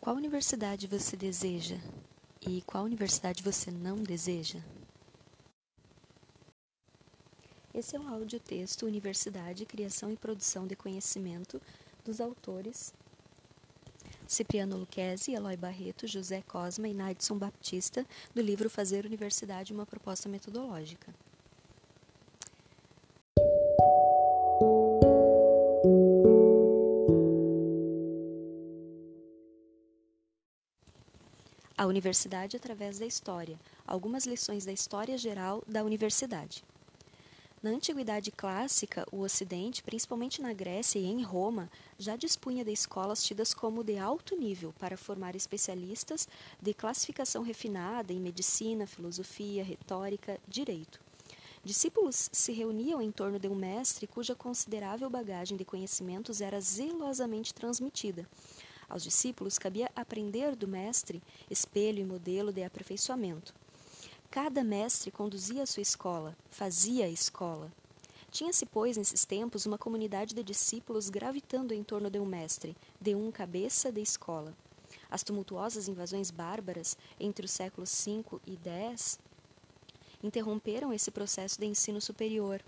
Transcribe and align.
Qual 0.00 0.16
universidade 0.16 0.86
você 0.86 1.14
deseja 1.14 1.76
e 2.40 2.62
qual 2.62 2.84
universidade 2.84 3.42
você 3.42 3.70
não 3.70 3.96
deseja? 3.96 4.58
Esse 7.74 7.96
é 7.96 8.00
o 8.00 8.08
áudio 8.08 8.40
texto 8.40 8.86
Universidade, 8.86 9.66
Criação 9.66 10.10
e 10.10 10.16
Produção 10.16 10.66
de 10.66 10.74
Conhecimento 10.74 11.60
dos 12.02 12.18
autores 12.18 12.94
Cipriano 14.26 14.78
Luquezzi, 14.78 15.34
Eloy 15.34 15.58
Barreto, 15.58 16.06
José 16.06 16.40
Cosma 16.48 16.88
e 16.88 16.94
Nadson 16.94 17.36
Baptista, 17.36 18.06
do 18.34 18.40
livro 18.40 18.70
Fazer 18.70 19.04
Universidade 19.04 19.74
uma 19.74 19.84
Proposta 19.84 20.30
Metodológica. 20.30 21.14
A 31.80 31.86
Universidade 31.86 32.58
através 32.58 32.98
da 32.98 33.06
História. 33.06 33.58
Algumas 33.86 34.26
lições 34.26 34.66
da 34.66 34.70
História 34.70 35.16
Geral 35.16 35.64
da 35.66 35.82
Universidade. 35.82 36.62
Na 37.62 37.70
antiguidade 37.70 38.30
clássica, 38.30 39.06
o 39.10 39.20
Ocidente, 39.20 39.82
principalmente 39.82 40.42
na 40.42 40.52
Grécia 40.52 40.98
e 40.98 41.06
em 41.06 41.22
Roma, 41.22 41.70
já 41.98 42.16
dispunha 42.16 42.62
de 42.62 42.70
escolas 42.70 43.24
tidas 43.24 43.54
como 43.54 43.82
de 43.82 43.96
alto 43.96 44.36
nível 44.36 44.74
para 44.78 44.98
formar 44.98 45.34
especialistas 45.34 46.28
de 46.60 46.74
classificação 46.74 47.42
refinada 47.42 48.12
em 48.12 48.20
medicina, 48.20 48.86
filosofia, 48.86 49.64
retórica, 49.64 50.38
direito. 50.46 51.00
Discípulos 51.64 52.28
se 52.30 52.52
reuniam 52.52 53.00
em 53.00 53.10
torno 53.10 53.38
de 53.38 53.48
um 53.48 53.54
mestre 53.54 54.06
cuja 54.06 54.34
considerável 54.34 55.08
bagagem 55.08 55.56
de 55.56 55.64
conhecimentos 55.64 56.42
era 56.42 56.60
zelosamente 56.60 57.54
transmitida 57.54 58.28
aos 58.90 59.02
discípulos 59.02 59.58
cabia 59.58 59.90
aprender 59.96 60.54
do 60.54 60.68
mestre, 60.68 61.22
espelho 61.48 62.00
e 62.00 62.04
modelo 62.04 62.52
de 62.52 62.62
aperfeiçoamento. 62.62 63.54
Cada 64.30 64.62
mestre 64.62 65.10
conduzia 65.10 65.62
a 65.62 65.66
sua 65.66 65.80
escola, 65.80 66.36
fazia 66.50 67.06
a 67.06 67.08
escola. 67.08 67.72
Tinha-se, 68.30 68.66
pois, 68.66 68.96
nesses 68.96 69.24
tempos, 69.24 69.66
uma 69.66 69.78
comunidade 69.78 70.34
de 70.34 70.42
discípulos 70.42 71.08
gravitando 71.08 71.72
em 71.72 71.82
torno 71.82 72.10
de 72.10 72.18
um 72.18 72.26
mestre, 72.26 72.76
de 73.00 73.14
um 73.14 73.30
cabeça 73.32 73.90
de 73.90 74.00
escola. 74.00 74.54
As 75.10 75.22
tumultuosas 75.22 75.88
invasões 75.88 76.30
bárbaras 76.30 76.96
entre 77.18 77.44
os 77.44 77.50
séculos 77.50 78.04
V 78.04 78.40
e 78.46 78.56
X 78.92 79.18
interromperam 80.22 80.92
esse 80.92 81.10
processo 81.10 81.58
de 81.58 81.66
ensino 81.66 82.00
superior, 82.00 82.62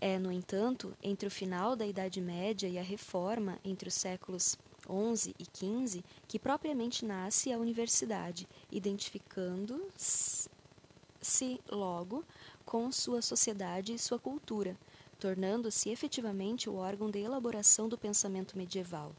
é, 0.00 0.18
no 0.18 0.30
entanto, 0.30 0.94
entre 1.02 1.26
o 1.26 1.30
final 1.30 1.74
da 1.74 1.86
Idade 1.86 2.20
Média 2.20 2.68
e 2.68 2.78
a 2.78 2.82
Reforma, 2.82 3.58
entre 3.64 3.88
os 3.88 3.94
séculos 3.94 4.58
XI 4.86 5.34
e 5.38 5.44
XV, 5.44 6.04
que 6.28 6.38
propriamente 6.38 7.04
nasce 7.04 7.52
a 7.52 7.58
universidade, 7.58 8.46
identificando-se 8.70 10.48
logo 11.70 12.24
com 12.64 12.92
sua 12.92 13.22
sociedade 13.22 13.94
e 13.94 13.98
sua 13.98 14.18
cultura, 14.18 14.76
tornando-se 15.18 15.88
efetivamente 15.88 16.68
o 16.68 16.76
órgão 16.76 17.10
de 17.10 17.18
elaboração 17.18 17.88
do 17.88 17.96
pensamento 17.96 18.56
medieval. 18.56 19.14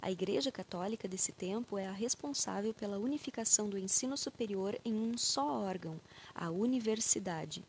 A 0.00 0.10
Igreja 0.10 0.50
Católica 0.52 1.08
desse 1.08 1.32
tempo 1.32 1.78
é 1.78 1.86
a 1.86 1.92
responsável 1.92 2.74
pela 2.74 2.98
unificação 2.98 3.68
do 3.68 3.78
ensino 3.78 4.16
superior 4.16 4.78
em 4.84 4.94
um 4.94 5.16
só 5.16 5.46
órgão, 5.46 6.00
a 6.34 6.50
universidade. 6.50 7.64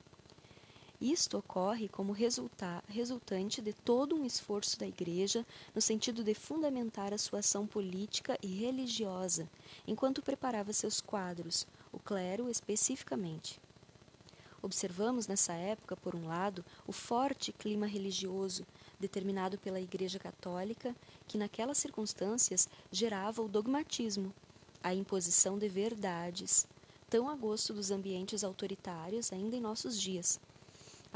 Isto 1.01 1.39
ocorre 1.39 1.89
como 1.89 2.13
resulta 2.13 2.81
resultante 2.87 3.61
de 3.61 3.73
todo 3.73 4.15
um 4.15 4.23
esforço 4.23 4.79
da 4.79 4.87
Igreja 4.87 5.45
no 5.73 5.81
sentido 5.81 6.23
de 6.23 6.33
fundamentar 6.33 7.13
a 7.13 7.17
sua 7.17 7.39
ação 7.39 7.67
política 7.67 8.39
e 8.41 8.47
religiosa, 8.47 9.49
enquanto 9.85 10.21
preparava 10.21 10.71
seus 10.71 11.01
quadros, 11.01 11.67
o 11.91 11.99
clero 11.99 12.49
especificamente. 12.49 13.59
Observamos 14.61 15.27
nessa 15.27 15.51
época, 15.53 15.97
por 15.97 16.15
um 16.15 16.27
lado, 16.27 16.63
o 16.87 16.93
forte 16.93 17.51
clima 17.51 17.85
religioso 17.85 18.65
determinado 18.97 19.57
pela 19.57 19.81
Igreja 19.81 20.17
Católica, 20.17 20.95
que 21.27 21.37
naquelas 21.37 21.77
circunstâncias 21.77 22.69
gerava 22.89 23.41
o 23.41 23.49
dogmatismo, 23.49 24.33
a 24.81 24.93
imposição 24.93 25.59
de 25.59 25.67
verdades, 25.67 26.65
tão 27.09 27.29
a 27.29 27.35
gosto 27.35 27.73
dos 27.73 27.91
ambientes 27.91 28.45
autoritários 28.45 29.33
ainda 29.33 29.57
em 29.57 29.61
nossos 29.61 29.99
dias 29.99 30.39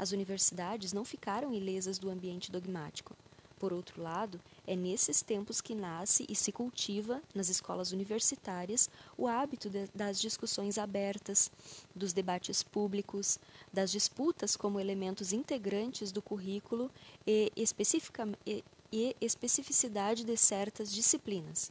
as 0.00 0.12
universidades 0.12 0.94
não 0.94 1.04
ficaram 1.04 1.52
ilesas 1.52 1.98
do 1.98 2.08
ambiente 2.08 2.50
dogmático. 2.50 3.14
Por 3.58 3.70
outro 3.70 4.02
lado, 4.02 4.40
é 4.66 4.74
nesses 4.74 5.20
tempos 5.20 5.60
que 5.60 5.74
nasce 5.74 6.24
e 6.26 6.34
se 6.34 6.50
cultiva, 6.50 7.20
nas 7.34 7.50
escolas 7.50 7.92
universitárias, 7.92 8.88
o 9.18 9.28
hábito 9.28 9.68
de, 9.68 9.86
das 9.94 10.18
discussões 10.18 10.78
abertas, 10.78 11.52
dos 11.94 12.14
debates 12.14 12.62
públicos, 12.62 13.38
das 13.70 13.90
disputas 13.90 14.56
como 14.56 14.80
elementos 14.80 15.34
integrantes 15.34 16.10
do 16.10 16.22
currículo 16.22 16.90
e, 17.26 17.52
e, 17.54 18.64
e 18.90 19.16
especificidade 19.20 20.24
de 20.24 20.36
certas 20.38 20.90
disciplinas. 20.90 21.70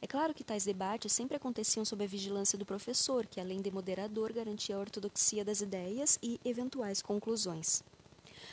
É 0.00 0.06
claro 0.06 0.34
que 0.34 0.44
tais 0.44 0.64
debates 0.64 1.12
sempre 1.12 1.36
aconteciam 1.36 1.84
sob 1.84 2.04
a 2.04 2.06
vigilância 2.06 2.58
do 2.58 2.66
professor, 2.66 3.26
que, 3.26 3.40
além 3.40 3.62
de 3.62 3.70
moderador, 3.70 4.32
garantia 4.32 4.76
a 4.76 4.78
ortodoxia 4.78 5.44
das 5.44 5.62
ideias 5.62 6.18
e 6.22 6.38
eventuais 6.44 7.00
conclusões. 7.00 7.82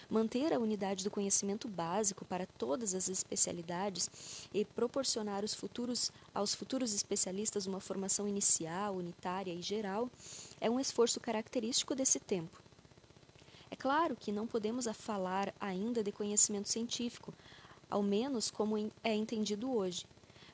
Manter 0.10 0.54
a 0.54 0.60
unidade 0.60 1.04
do 1.04 1.12
conhecimento 1.12 1.68
básico 1.68 2.24
para 2.24 2.46
todas 2.46 2.94
as 2.94 3.10
especialidades 3.10 4.10
e 4.54 4.64
proporcionar 4.64 5.44
futuros, 5.50 6.12
aos 6.34 6.56
futuros 6.56 6.94
especialistas 6.94 7.66
uma 7.66 7.80
formação 7.80 8.28
inicial, 8.28 8.96
unitária 8.96 9.54
e 9.54 9.62
geral 9.62 10.10
é 10.62 10.70
um 10.70 10.80
esforço 10.80 11.20
característico 11.20 11.94
desse 11.94 12.20
tempo. 12.20 12.62
É 13.70 13.76
claro 13.76 14.16
que 14.16 14.32
não 14.32 14.48
podemos 14.48 14.88
falar 14.94 15.54
ainda 15.60 16.04
de 16.04 16.12
conhecimento 16.12 16.70
científico, 16.70 17.34
ao 17.90 18.04
menos 18.04 18.50
como 18.50 18.78
é 19.04 19.16
entendido 19.16 19.72
hoje, 19.72 20.06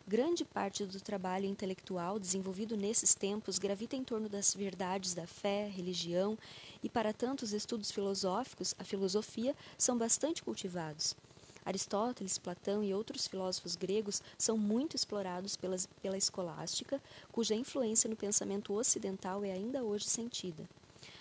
Grande 0.10 0.44
parte 0.44 0.84
do 0.86 1.00
trabalho 1.00 1.46
intelectual 1.46 2.18
desenvolvido 2.18 2.76
nesses 2.76 3.14
tempos 3.14 3.60
gravita 3.60 3.96
em 3.96 4.04
torno 4.04 4.28
das 4.28 4.56
verdades 4.56 5.14
da 5.14 5.28
fé, 5.28 5.70
religião, 5.70 6.36
e 6.82 6.90
para 6.90 7.14
tantos 7.14 7.54
estudos 7.54 7.92
filosóficos, 7.92 8.74
a 8.80 8.84
filosofia, 8.84 9.56
são 9.78 9.96
bastante 9.96 10.42
cultivados. 10.42 11.16
Aristóteles, 11.64 12.40
Platão 12.40 12.84
e 12.84 12.92
outros 12.92 13.28
filósofos 13.28 13.76
gregos 13.76 14.20
são 14.36 14.58
muito 14.58 14.96
explorados 14.96 15.56
pelas, 15.56 15.88
pela 16.02 16.18
escolástica, 16.18 17.00
cuja 17.32 17.54
influência 17.54 18.10
no 18.10 18.16
pensamento 18.16 18.74
ocidental 18.74 19.46
é 19.46 19.52
ainda 19.52 19.84
hoje 19.84 20.06
sentida. 20.06 20.68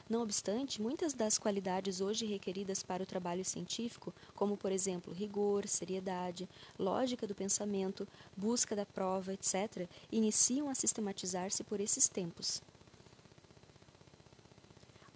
Não 0.08 0.22
obstante, 0.22 0.80
muitas 0.80 1.12
das 1.12 1.36
qualidades 1.36 2.00
hoje 2.00 2.24
requeridas 2.24 2.82
para 2.82 3.02
o 3.02 3.06
trabalho 3.06 3.44
científico, 3.44 4.14
como 4.34 4.56
por 4.56 4.72
exemplo 4.72 5.12
rigor, 5.12 5.68
seriedade, 5.68 6.48
lógica 6.78 7.26
do 7.26 7.34
pensamento, 7.34 8.08
busca 8.34 8.74
da 8.74 8.86
prova, 8.86 9.34
etc., 9.34 9.86
iniciam 10.10 10.70
a 10.70 10.74
sistematizar-se 10.74 11.62
por 11.62 11.78
esses 11.78 12.08
tempos. 12.08 12.62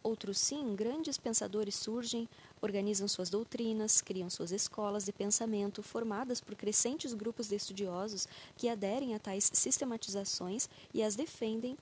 Outros 0.02 0.36
sim, 0.36 0.74
grandes 0.74 1.16
pensadores 1.16 1.76
surgem, 1.76 2.28
organizam 2.60 3.08
suas 3.08 3.30
doutrinas, 3.30 4.02
criam 4.02 4.28
suas 4.28 4.52
escolas 4.52 5.06
de 5.06 5.12
pensamento, 5.12 5.82
formadas 5.82 6.38
por 6.38 6.54
crescentes 6.54 7.14
grupos 7.14 7.48
de 7.48 7.54
estudiosos 7.54 8.28
que 8.58 8.68
aderem 8.68 9.14
a 9.14 9.18
tais 9.18 9.48
sistematizações 9.54 10.68
e 10.92 11.02
as 11.02 11.16
defendem 11.16 11.78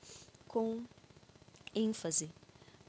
com 0.47 0.84
ênfase. 1.75 2.31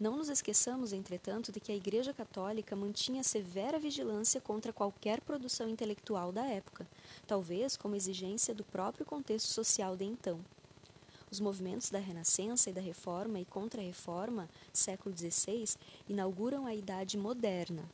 Não 0.02 0.18
nos 0.18 0.30
esqueçamos, 0.30 0.94
entretanto, 0.94 1.52
de 1.52 1.60
que 1.60 1.72
a 1.72 1.76
Igreja 1.76 2.12
Católica 2.12 2.76
mantinha 2.76 3.22
severa 3.22 3.78
vigilância 3.78 4.42
contra 4.42 4.74
qualquer 4.74 5.22
produção 5.22 5.70
intelectual 5.70 6.32
da 6.32 6.44
época, 6.44 6.88
talvez 7.28 7.78
como 7.78 7.96
exigência 7.96 8.52
do 8.52 8.64
próprio 8.64 9.06
contexto 9.06 9.50
social 9.50 9.96
de 9.96 10.06
então. 10.06 10.40
Os 11.30 11.40
movimentos 11.40 11.92
da 11.92 12.00
Renascença 12.00 12.72
e 12.72 12.74
da 12.74 12.82
Reforma 12.82 13.40
e 13.40 13.46
Contra-Reforma, 13.46 14.50
século 14.74 15.16
XVI, 15.16 15.76
inauguram 16.10 16.66
a 16.66 16.74
Idade 16.74 17.16
Moderna. 17.16 17.88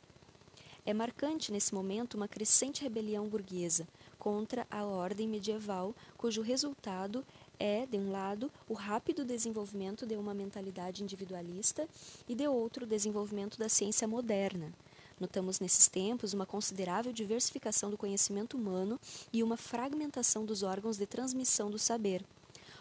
É 0.86 0.94
marcante 0.94 1.52
nesse 1.52 1.74
momento 1.74 2.14
uma 2.14 2.26
crescente 2.26 2.82
rebelião 2.82 3.28
burguesa 3.28 3.86
contra 4.18 4.66
a 4.70 4.82
ordem 4.86 5.28
medieval, 5.28 5.94
cujo 6.16 6.40
resultado 6.40 7.22
é, 7.58 7.86
de 7.86 7.96
um 7.96 8.10
lado, 8.10 8.50
o 8.68 8.74
rápido 8.74 9.24
desenvolvimento 9.24 10.06
de 10.06 10.16
uma 10.16 10.34
mentalidade 10.34 11.02
individualista 11.02 11.88
e, 12.28 12.34
de 12.34 12.46
outro, 12.46 12.84
o 12.84 12.88
desenvolvimento 12.88 13.58
da 13.58 13.68
ciência 13.68 14.06
moderna. 14.06 14.72
Notamos 15.20 15.58
nesses 15.58 15.88
tempos 15.88 16.32
uma 16.32 16.46
considerável 16.46 17.12
diversificação 17.12 17.90
do 17.90 17.98
conhecimento 17.98 18.56
humano 18.56 19.00
e 19.32 19.42
uma 19.42 19.56
fragmentação 19.56 20.44
dos 20.44 20.62
órgãos 20.62 20.96
de 20.96 21.06
transmissão 21.06 21.70
do 21.70 21.78
saber. 21.78 22.24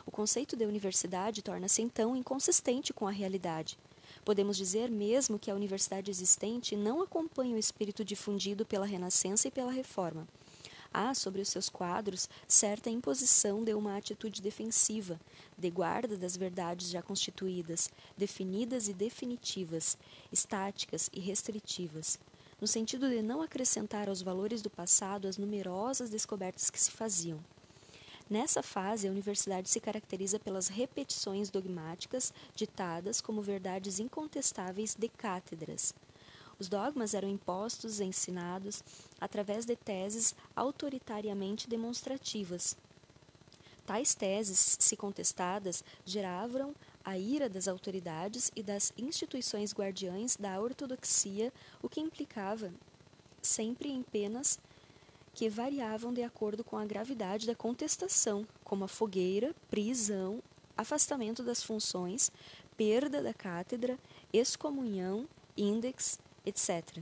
O 0.05 0.11
conceito 0.11 0.55
de 0.55 0.65
universidade 0.65 1.41
torna-se 1.41 1.81
então 1.81 2.15
inconsistente 2.15 2.93
com 2.93 3.07
a 3.07 3.11
realidade. 3.11 3.77
Podemos 4.23 4.55
dizer 4.55 4.89
mesmo 4.89 5.39
que 5.39 5.49
a 5.49 5.55
universidade 5.55 6.11
existente 6.11 6.75
não 6.75 7.01
acompanha 7.01 7.55
o 7.55 7.59
espírito 7.59 8.05
difundido 8.05 8.65
pela 8.65 8.85
Renascença 8.85 9.47
e 9.47 9.51
pela 9.51 9.71
Reforma. 9.71 10.27
Há 10.93 11.13
sobre 11.13 11.41
os 11.41 11.49
seus 11.49 11.69
quadros 11.69 12.29
certa 12.47 12.89
imposição 12.89 13.63
de 13.63 13.73
uma 13.73 13.97
atitude 13.97 14.41
defensiva, 14.41 15.19
de 15.57 15.69
guarda 15.69 16.17
das 16.17 16.35
verdades 16.35 16.89
já 16.89 17.01
constituídas, 17.01 17.89
definidas 18.17 18.87
e 18.87 18.93
definitivas, 18.93 19.97
estáticas 20.31 21.09
e 21.13 21.19
restritivas, 21.19 22.19
no 22.59 22.67
sentido 22.67 23.09
de 23.09 23.21
não 23.21 23.41
acrescentar 23.41 24.09
aos 24.09 24.21
valores 24.21 24.61
do 24.61 24.69
passado 24.69 25.27
as 25.27 25.37
numerosas 25.37 26.09
descobertas 26.09 26.69
que 26.69 26.79
se 26.79 26.91
faziam. 26.91 27.39
Nessa 28.29 28.61
fase, 28.61 29.07
a 29.07 29.11
universidade 29.11 29.69
se 29.69 29.79
caracteriza 29.79 30.37
pelas 30.37 30.67
repetições 30.67 31.49
dogmáticas 31.49 32.33
ditadas 32.53 33.21
como 33.21 33.41
verdades 33.41 33.99
incontestáveis 33.99 34.95
de 34.95 35.07
cátedras. 35.07 35.93
Os 36.59 36.67
dogmas 36.67 37.13
eram 37.13 37.29
impostos 37.29 37.99
e 37.99 38.05
ensinados 38.05 38.83
através 39.19 39.65
de 39.65 39.75
teses 39.75 40.33
autoritariamente 40.55 41.69
demonstrativas. 41.69 42.75
Tais 43.85 44.13
teses, 44.13 44.77
se 44.79 44.97
contestadas, 44.97 45.83
geravam 46.03 46.75
a 47.05 47.17
ira 47.17 47.47
das 47.47 47.67
autoridades 47.67 48.51
e 48.55 48.61
das 48.61 48.91
instituições 48.97 49.73
guardiães 49.73 50.35
da 50.35 50.59
ortodoxia, 50.59 51.53
o 51.81 51.87
que 51.87 52.01
implicava 52.01 52.73
sempre 53.41 53.89
em 53.89 54.03
penas 54.03 54.59
que 55.33 55.47
variavam 55.47 56.11
de 56.11 56.23
acordo 56.23 56.63
com 56.63 56.77
a 56.77 56.85
gravidade 56.85 57.45
da 57.45 57.55
contestação, 57.55 58.45
como 58.63 58.83
a 58.83 58.87
fogueira, 58.87 59.55
prisão, 59.69 60.43
afastamento 60.75 61.43
das 61.43 61.63
funções, 61.63 62.31
perda 62.75 63.21
da 63.21 63.33
cátedra, 63.33 63.97
excomunhão, 64.33 65.29
índex, 65.55 66.19
etc. 66.47 67.01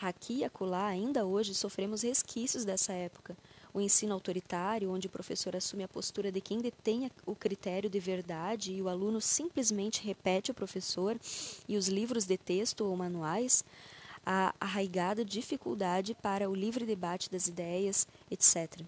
Aqui 0.00 0.38
e 0.38 0.44
acolá, 0.44 0.86
ainda 0.86 1.26
hoje, 1.26 1.54
sofremos 1.54 2.02
resquícios 2.02 2.64
dessa 2.64 2.92
época. 2.92 3.36
O 3.72 3.80
ensino 3.80 4.14
autoritário, 4.14 4.90
onde 4.90 5.06
o 5.06 5.10
professor 5.10 5.54
assume 5.54 5.84
a 5.84 5.88
postura 5.88 6.32
de 6.32 6.40
quem 6.40 6.58
detém 6.58 7.10
o 7.26 7.36
critério 7.36 7.88
de 7.88 8.00
verdade 8.00 8.72
e 8.72 8.82
o 8.82 8.88
aluno 8.88 9.20
simplesmente 9.20 10.02
repete 10.02 10.50
o 10.50 10.54
professor 10.54 11.18
e 11.68 11.76
os 11.76 11.86
livros 11.86 12.24
de 12.24 12.36
texto 12.36 12.80
ou 12.80 12.96
manuais, 12.96 13.62
a 14.24 14.54
arraigada 14.58 15.24
dificuldade 15.24 16.14
para 16.14 16.48
o 16.50 16.54
livre 16.54 16.84
debate 16.84 17.30
das 17.30 17.46
ideias, 17.46 18.08
etc. 18.30 18.80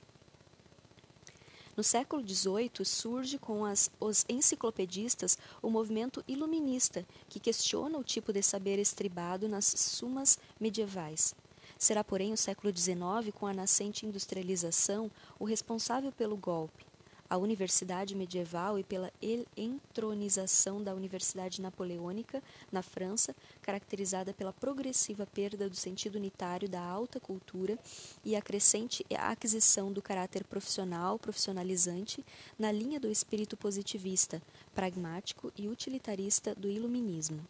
No 1.75 1.83
século 1.83 2.23
XVIII 2.23 2.85
surge 2.85 3.39
com 3.39 3.65
as, 3.65 3.91
os 3.99 4.27
enciclopedistas 4.29 5.39
o 5.63 5.71
movimento 5.71 6.23
iluminista, 6.29 7.07
que 7.29 7.41
questiona 7.41 7.99
o 7.99 8.05
tipo 8.05 8.33
de 8.33 8.43
saber 8.43 8.79
estribado 8.79 9.49
nas 9.49 9.65
sumas 9.65 10.39
medievais. 10.61 11.35
Será, 11.79 12.05
porém, 12.05 12.33
o 12.33 12.37
século 12.37 12.77
XIX, 12.77 13.35
com 13.35 13.47
a 13.47 13.55
nascente 13.55 14.05
industrialização, 14.05 15.11
o 15.39 15.45
responsável 15.45 16.13
pelo 16.13 16.37
golpe 16.37 16.92
a 17.33 17.39
universidade 17.39 18.15
medieval 18.15 18.79
e 18.79 18.85
pela 18.85 19.11
entronização 19.57 20.83
da 20.83 20.95
Universidade 20.95 21.63
Napoleônica 21.63 22.43
na 22.71 22.83
França, 22.83 23.35
caracterizada 23.63 24.35
pela 24.35 24.53
progressiva 24.53 25.25
perda 25.25 25.67
do 25.67 25.75
sentido 25.75 26.17
unitário 26.17 26.69
da 26.69 26.83
alta 26.83 27.19
cultura 27.19 27.79
e 28.23 28.37
a 28.37 28.43
crescente 28.43 29.03
aquisição 29.17 29.91
do 29.91 30.03
caráter 30.03 30.45
profissional, 30.45 31.19
profissionalizante, 31.19 32.23
na 32.59 32.71
linha 32.71 33.01
do 33.01 33.11
espírito 33.11 33.57
positivista, 33.57 34.43
pragmático 34.75 35.51
e 35.57 35.69
utilitarista 35.69 36.55
do 36.55 36.69
iluminismo. 36.69 37.41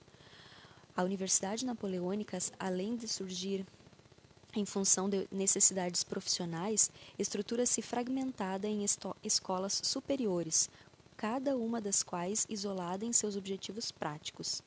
A 0.97 1.03
Universidade 1.03 1.67
Napoleônica, 1.67 2.39
além 2.57 2.95
de 2.95 3.09
surgir 3.09 3.67
em 4.55 4.65
função 4.65 5.09
de 5.09 5.27
necessidades 5.31 6.05
profissionais, 6.05 6.91
estrutura-se 7.19 7.81
fragmentada 7.81 8.69
em 8.69 8.85
escolas 9.23 9.81
superiores, 9.83 10.69
cada 11.17 11.57
uma 11.57 11.81
das 11.81 12.03
quais 12.03 12.47
isolada 12.49 13.05
em 13.05 13.13
seus 13.13 13.37
objetivos 13.37 13.91
práticos. 13.91 14.63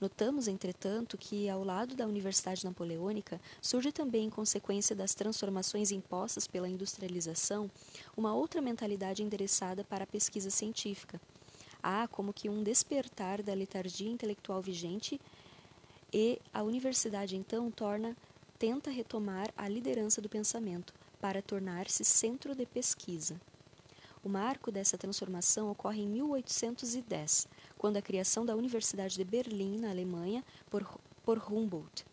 Notamos, 0.00 0.48
entretanto, 0.48 1.16
que, 1.16 1.48
ao 1.48 1.62
lado 1.62 1.94
da 1.94 2.06
Universidade 2.06 2.64
Napoleônica, 2.64 3.40
surge 3.60 3.92
também, 3.92 4.24
em 4.24 4.30
consequência 4.30 4.96
das 4.96 5.14
transformações 5.14 5.92
impostas 5.92 6.48
pela 6.48 6.68
industrialização, 6.68 7.70
uma 8.16 8.34
outra 8.34 8.60
mentalidade 8.60 9.22
endereçada 9.22 9.84
para 9.84 10.02
a 10.02 10.06
pesquisa 10.06 10.50
científica. 10.50 11.20
Há 11.80 12.08
como 12.08 12.32
que 12.32 12.48
um 12.48 12.64
despertar 12.64 13.44
da 13.44 13.54
letargia 13.54 14.10
intelectual 14.10 14.60
vigente 14.60 15.20
e 16.12 16.40
a 16.52 16.64
universidade, 16.64 17.36
então, 17.36 17.70
torna 17.70 18.16
tenta 18.62 18.92
retomar 18.92 19.52
a 19.56 19.68
liderança 19.68 20.22
do 20.22 20.28
pensamento 20.28 20.94
para 21.20 21.42
tornar-se 21.42 22.04
centro 22.04 22.54
de 22.54 22.64
pesquisa. 22.64 23.40
O 24.22 24.28
marco 24.28 24.70
dessa 24.70 24.96
transformação 24.96 25.68
ocorre 25.68 26.00
em 26.00 26.08
1810, 26.08 27.48
quando 27.76 27.96
a 27.96 28.00
criação 28.00 28.46
da 28.46 28.54
Universidade 28.54 29.16
de 29.16 29.24
Berlim, 29.24 29.80
na 29.80 29.90
Alemanha, 29.90 30.44
por, 30.70 30.88
por 31.24 31.38
Humboldt. 31.38 32.06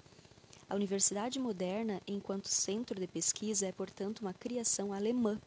A 0.67 0.73
universidade 0.73 1.39
moderna, 1.39 2.01
enquanto 2.07 2.47
centro 2.47 2.99
de 2.99 3.05
pesquisa, 3.05 3.67
é, 3.67 3.71
portanto, 3.71 4.21
uma 4.21 4.33
criação 4.33 4.91
alemã, 4.91 5.39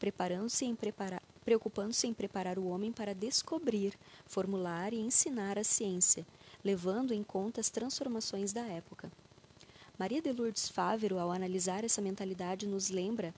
preparando-se 0.00 0.64
em 0.64 0.74
preparar 0.74 1.22
preocupando-se 1.44 2.08
em 2.08 2.14
preparar 2.14 2.58
o 2.58 2.66
homem 2.66 2.90
para 2.90 3.14
descobrir, 3.14 3.96
formular 4.26 4.92
e 4.92 4.98
ensinar 4.98 5.58
a 5.58 5.62
ciência, 5.62 6.26
levando 6.64 7.12
em 7.12 7.22
conta 7.22 7.60
as 7.60 7.70
transformações 7.70 8.52
da 8.52 8.62
época. 8.62 9.12
Maria 9.96 10.20
de 10.20 10.32
Lourdes 10.32 10.68
Fávero, 10.68 11.20
ao 11.20 11.30
analisar 11.30 11.84
essa 11.84 12.02
mentalidade, 12.02 12.66
nos 12.66 12.90
lembra 12.90 13.32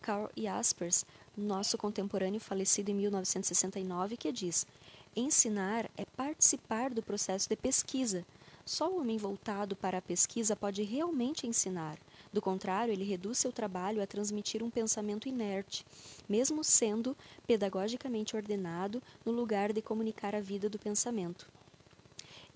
Karl 0.00 0.30
Jaspers, 0.34 1.04
nosso 1.36 1.76
contemporâneo 1.76 2.40
falecido 2.40 2.90
em 2.90 2.94
1969, 2.94 4.16
que 4.16 4.32
diz: 4.32 4.66
Ensinar 5.14 5.90
é 5.98 6.06
participar 6.06 6.94
do 6.94 7.02
processo 7.02 7.46
de 7.46 7.56
pesquisa. 7.56 8.24
Só 8.64 8.90
o 8.90 8.98
homem 8.98 9.18
voltado 9.18 9.76
para 9.76 9.98
a 9.98 10.02
pesquisa 10.02 10.56
pode 10.56 10.82
realmente 10.82 11.46
ensinar. 11.46 11.98
Do 12.32 12.40
contrário, 12.40 12.92
ele 12.92 13.04
reduz 13.04 13.36
seu 13.38 13.52
trabalho 13.52 14.02
a 14.02 14.06
transmitir 14.06 14.62
um 14.62 14.70
pensamento 14.70 15.28
inerte, 15.28 15.84
mesmo 16.26 16.64
sendo 16.64 17.14
pedagogicamente 17.46 18.34
ordenado, 18.34 19.02
no 19.26 19.30
lugar 19.30 19.74
de 19.74 19.82
comunicar 19.82 20.34
a 20.34 20.40
vida 20.40 20.70
do 20.70 20.78
pensamento. 20.78 21.46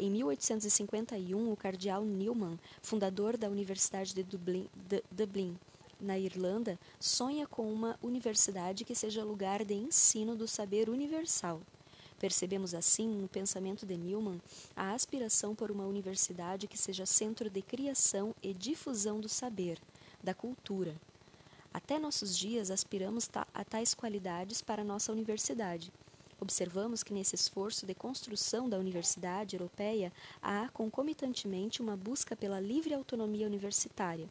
Em 0.02 0.10
1851, 0.10 1.52
o 1.52 1.54
cardeal 1.54 2.02
Newman, 2.02 2.58
fundador 2.80 3.36
da 3.36 3.50
Universidade 3.50 4.14
de 4.14 4.22
Dublin, 4.22 4.66
Dublin, 5.10 5.58
na 6.00 6.18
Irlanda, 6.18 6.78
sonha 6.98 7.46
com 7.46 7.70
uma 7.70 7.98
universidade 8.02 8.82
que 8.82 8.94
seja 8.94 9.22
lugar 9.22 9.62
de 9.62 9.74
ensino 9.74 10.34
do 10.34 10.48
saber 10.48 10.88
universal. 10.88 11.60
Percebemos 12.18 12.72
assim, 12.72 13.06
no 13.08 13.28
pensamento 13.28 13.84
de 13.84 13.94
Newman, 13.94 14.40
a 14.74 14.92
aspiração 14.92 15.54
por 15.54 15.70
uma 15.70 15.84
universidade 15.84 16.66
que 16.66 16.78
seja 16.78 17.04
centro 17.04 17.50
de 17.50 17.60
criação 17.60 18.34
e 18.42 18.54
difusão 18.54 19.20
do 19.20 19.28
saber, 19.28 19.78
da 20.24 20.32
cultura. 20.32 20.94
Até 21.74 21.98
nossos 21.98 22.34
dias 22.34 22.70
aspiramos 22.70 23.28
a 23.52 23.64
tais 23.66 23.92
qualidades 23.92 24.62
para 24.62 24.82
nossa 24.82 25.12
universidade. 25.12 25.92
Observamos 26.40 27.02
que 27.02 27.12
nesse 27.12 27.34
esforço 27.34 27.84
de 27.84 27.94
construção 27.94 28.66
da 28.66 28.78
universidade 28.78 29.54
europeia 29.54 30.10
há 30.40 30.70
concomitantemente 30.70 31.82
uma 31.82 31.96
busca 31.96 32.34
pela 32.34 32.58
livre 32.58 32.94
autonomia 32.94 33.46
universitária, 33.46 34.26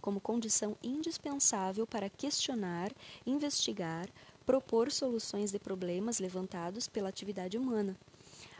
como 0.00 0.20
condição 0.20 0.76
indispensável 0.82 1.86
para 1.86 2.10
questionar, 2.10 2.90
investigar, 3.24 4.08
propor 4.44 4.90
soluções 4.90 5.52
de 5.52 5.60
problemas 5.60 6.18
levantados 6.18 6.88
pela 6.88 7.08
atividade 7.08 7.56
humana. 7.56 7.96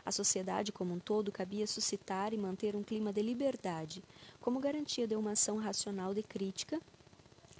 A 0.05 0.11
sociedade 0.11 0.71
como 0.71 0.93
um 0.93 0.99
todo 0.99 1.31
cabia 1.31 1.67
suscitar 1.67 2.33
e 2.33 2.37
manter 2.37 2.75
um 2.75 2.83
clima 2.83 3.11
de 3.11 3.21
liberdade, 3.21 4.01
como 4.39 4.59
garantia 4.59 5.05
de 5.05 5.15
uma 5.15 5.31
ação 5.31 5.57
racional 5.57 6.13
de 6.13 6.23
crítica, 6.23 6.79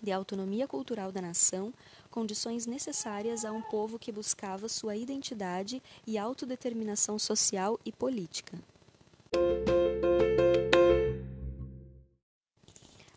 de 0.02 0.12
autonomia 0.12 0.68
cultural 0.68 1.12
da 1.12 1.22
nação, 1.22 1.74
condições 2.10 2.66
necessárias 2.66 3.44
a 3.44 3.52
um 3.52 3.62
povo 3.62 4.00
que 4.00 4.12
buscava 4.12 4.70
sua 4.70 4.96
identidade 4.96 5.82
e 6.06 6.18
autodeterminação 6.18 7.18
social 7.20 7.80
e 7.86 7.92
política. 7.92 8.58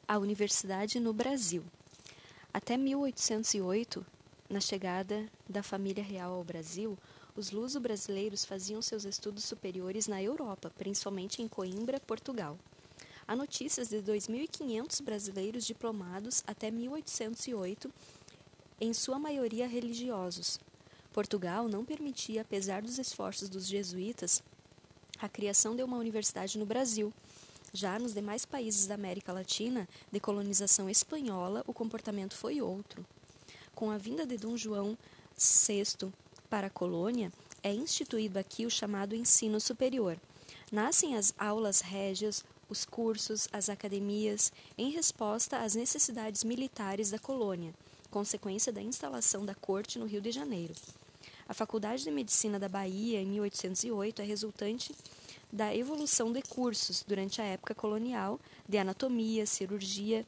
A 0.06 0.18
Universidade 0.18 0.98
no 0.98 1.12
Brasil. 1.12 1.62
Até 2.52 2.76
1808, 2.76 4.04
na 4.48 4.60
chegada 4.60 5.28
da 5.48 5.62
família 5.62 6.02
real 6.02 6.32
ao 6.32 6.42
Brasil, 6.42 6.96
os 7.36 7.50
luso-brasileiros 7.52 8.44
faziam 8.44 8.82
seus 8.82 9.04
estudos 9.04 9.44
superiores 9.44 10.08
na 10.08 10.20
Europa, 10.20 10.72
principalmente 10.76 11.40
em 11.40 11.46
Coimbra, 11.46 12.00
Portugal. 12.00 12.58
Há 13.28 13.36
notícias 13.36 13.90
de 13.90 13.98
2.500 13.98 15.02
brasileiros 15.02 15.66
diplomados 15.66 16.42
até 16.46 16.70
1808 16.70 17.92
em 18.80 18.94
sua 18.94 19.18
maioria 19.18 19.68
religiosos. 19.68 20.58
Portugal 21.12 21.68
não 21.68 21.84
permitia, 21.84 22.40
apesar 22.40 22.80
dos 22.80 22.98
esforços 22.98 23.50
dos 23.50 23.66
jesuítas, 23.66 24.42
a 25.20 25.28
criação 25.28 25.76
de 25.76 25.82
uma 25.82 25.98
universidade 25.98 26.56
no 26.56 26.64
Brasil. 26.64 27.12
Já 27.70 27.98
nos 27.98 28.14
demais 28.14 28.46
países 28.46 28.86
da 28.86 28.94
América 28.94 29.30
Latina, 29.30 29.86
de 30.10 30.18
colonização 30.18 30.88
espanhola, 30.88 31.62
o 31.66 31.74
comportamento 31.74 32.34
foi 32.34 32.62
outro. 32.62 33.04
Com 33.74 33.90
a 33.90 33.98
vinda 33.98 34.24
de 34.24 34.38
Dom 34.38 34.56
João 34.56 34.96
VI 35.36 36.10
para 36.48 36.68
a 36.68 36.70
colônia, 36.70 37.30
é 37.62 37.74
instituído 37.74 38.38
aqui 38.38 38.64
o 38.64 38.70
chamado 38.70 39.14
ensino 39.14 39.60
superior. 39.60 40.18
Nascem 40.72 41.14
as 41.14 41.34
aulas 41.36 41.82
régias, 41.82 42.42
os 42.68 42.84
cursos, 42.84 43.48
as 43.52 43.68
academias, 43.68 44.52
em 44.76 44.90
resposta 44.90 45.58
às 45.58 45.74
necessidades 45.74 46.44
militares 46.44 47.10
da 47.10 47.18
colônia, 47.18 47.74
consequência 48.10 48.72
da 48.72 48.82
instalação 48.82 49.44
da 49.44 49.54
corte 49.54 49.98
no 49.98 50.06
Rio 50.06 50.20
de 50.20 50.30
Janeiro. 50.30 50.74
A 51.48 51.54
Faculdade 51.54 52.04
de 52.04 52.10
Medicina 52.10 52.58
da 52.58 52.68
Bahia, 52.68 53.20
em 53.22 53.26
1808, 53.26 54.20
é 54.20 54.24
resultante 54.24 54.94
da 55.50 55.74
evolução 55.74 56.30
de 56.30 56.42
cursos 56.42 57.02
durante 57.06 57.40
a 57.40 57.44
época 57.44 57.74
colonial 57.74 58.38
de 58.68 58.76
anatomia, 58.76 59.46
cirurgia 59.46 60.26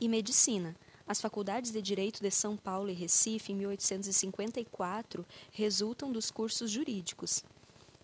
e 0.00 0.08
medicina. 0.08 0.74
As 1.06 1.20
faculdades 1.20 1.70
de 1.70 1.80
Direito 1.80 2.20
de 2.20 2.32
São 2.32 2.56
Paulo 2.56 2.90
e 2.90 2.94
Recife, 2.94 3.52
em 3.52 3.56
1854, 3.56 5.24
resultam 5.52 6.10
dos 6.10 6.32
cursos 6.32 6.68
jurídicos. 6.68 7.44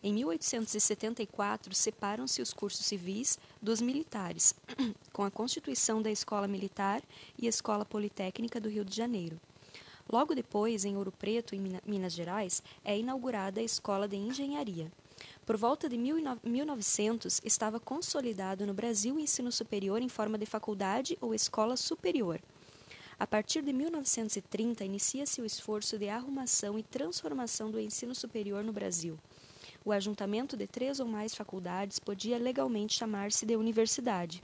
Em 0.05 0.13
1874, 0.15 1.73
separam-se 1.73 2.43
os 2.43 2.53
cursos 2.53 2.85
civis 2.85 3.39
dos 3.63 3.81
militares, 3.81 4.53
com 5.13 5.23
a 5.23 5.31
constituição 5.31 6.03
da 6.03 6.11
Escola 6.11 6.49
Militar 6.49 7.01
e 7.39 7.47
Escola 7.47 7.85
Politécnica 7.85 8.61
do 8.61 8.69
Rio 8.69 8.85
de 8.85 8.97
Janeiro. 8.97 9.41
Logo 10.11 10.35
depois, 10.35 10.85
em 10.85 10.97
Ouro 10.97 11.13
Preto, 11.13 11.55
em 11.55 11.79
Minas 11.87 12.15
Gerais, 12.15 12.65
é 12.85 12.99
inaugurada 12.99 13.61
a 13.61 13.63
Escola 13.63 14.09
de 14.09 14.17
Engenharia. 14.17 14.91
Por 15.47 15.57
volta 15.57 15.89
de 15.89 15.97
1900, 15.97 17.41
estava 17.45 17.79
consolidado 17.79 18.67
no 18.67 18.75
Brasil 18.75 19.15
o 19.15 19.21
ensino 19.21 19.53
superior 19.53 20.03
em 20.03 20.09
forma 20.09 20.37
de 20.37 20.47
faculdade 20.47 21.17
ou 21.21 21.33
escola 21.33 21.77
superior. 21.77 22.41
A 23.21 23.27
partir 23.27 23.63
de 23.63 23.73
1930, 23.73 24.85
inicia-se 24.85 25.41
o 25.41 25.45
esforço 25.45 25.97
de 25.97 26.09
arrumação 26.09 26.77
e 26.77 26.83
transformação 26.83 27.71
do 27.71 27.79
ensino 27.79 28.17
superior 28.17 28.65
no 28.65 28.73
Brasil. 28.73 29.17
O 29.85 29.91
ajuntamento 29.91 30.57
de 30.57 30.67
três 30.67 31.01
ou 31.01 31.07
mais 31.07 31.35
faculdades 31.35 31.99
podia 31.99 32.39
legalmente 32.39 32.95
chamar-se 32.95 33.45
de 33.45 33.57
universidade. 33.57 34.43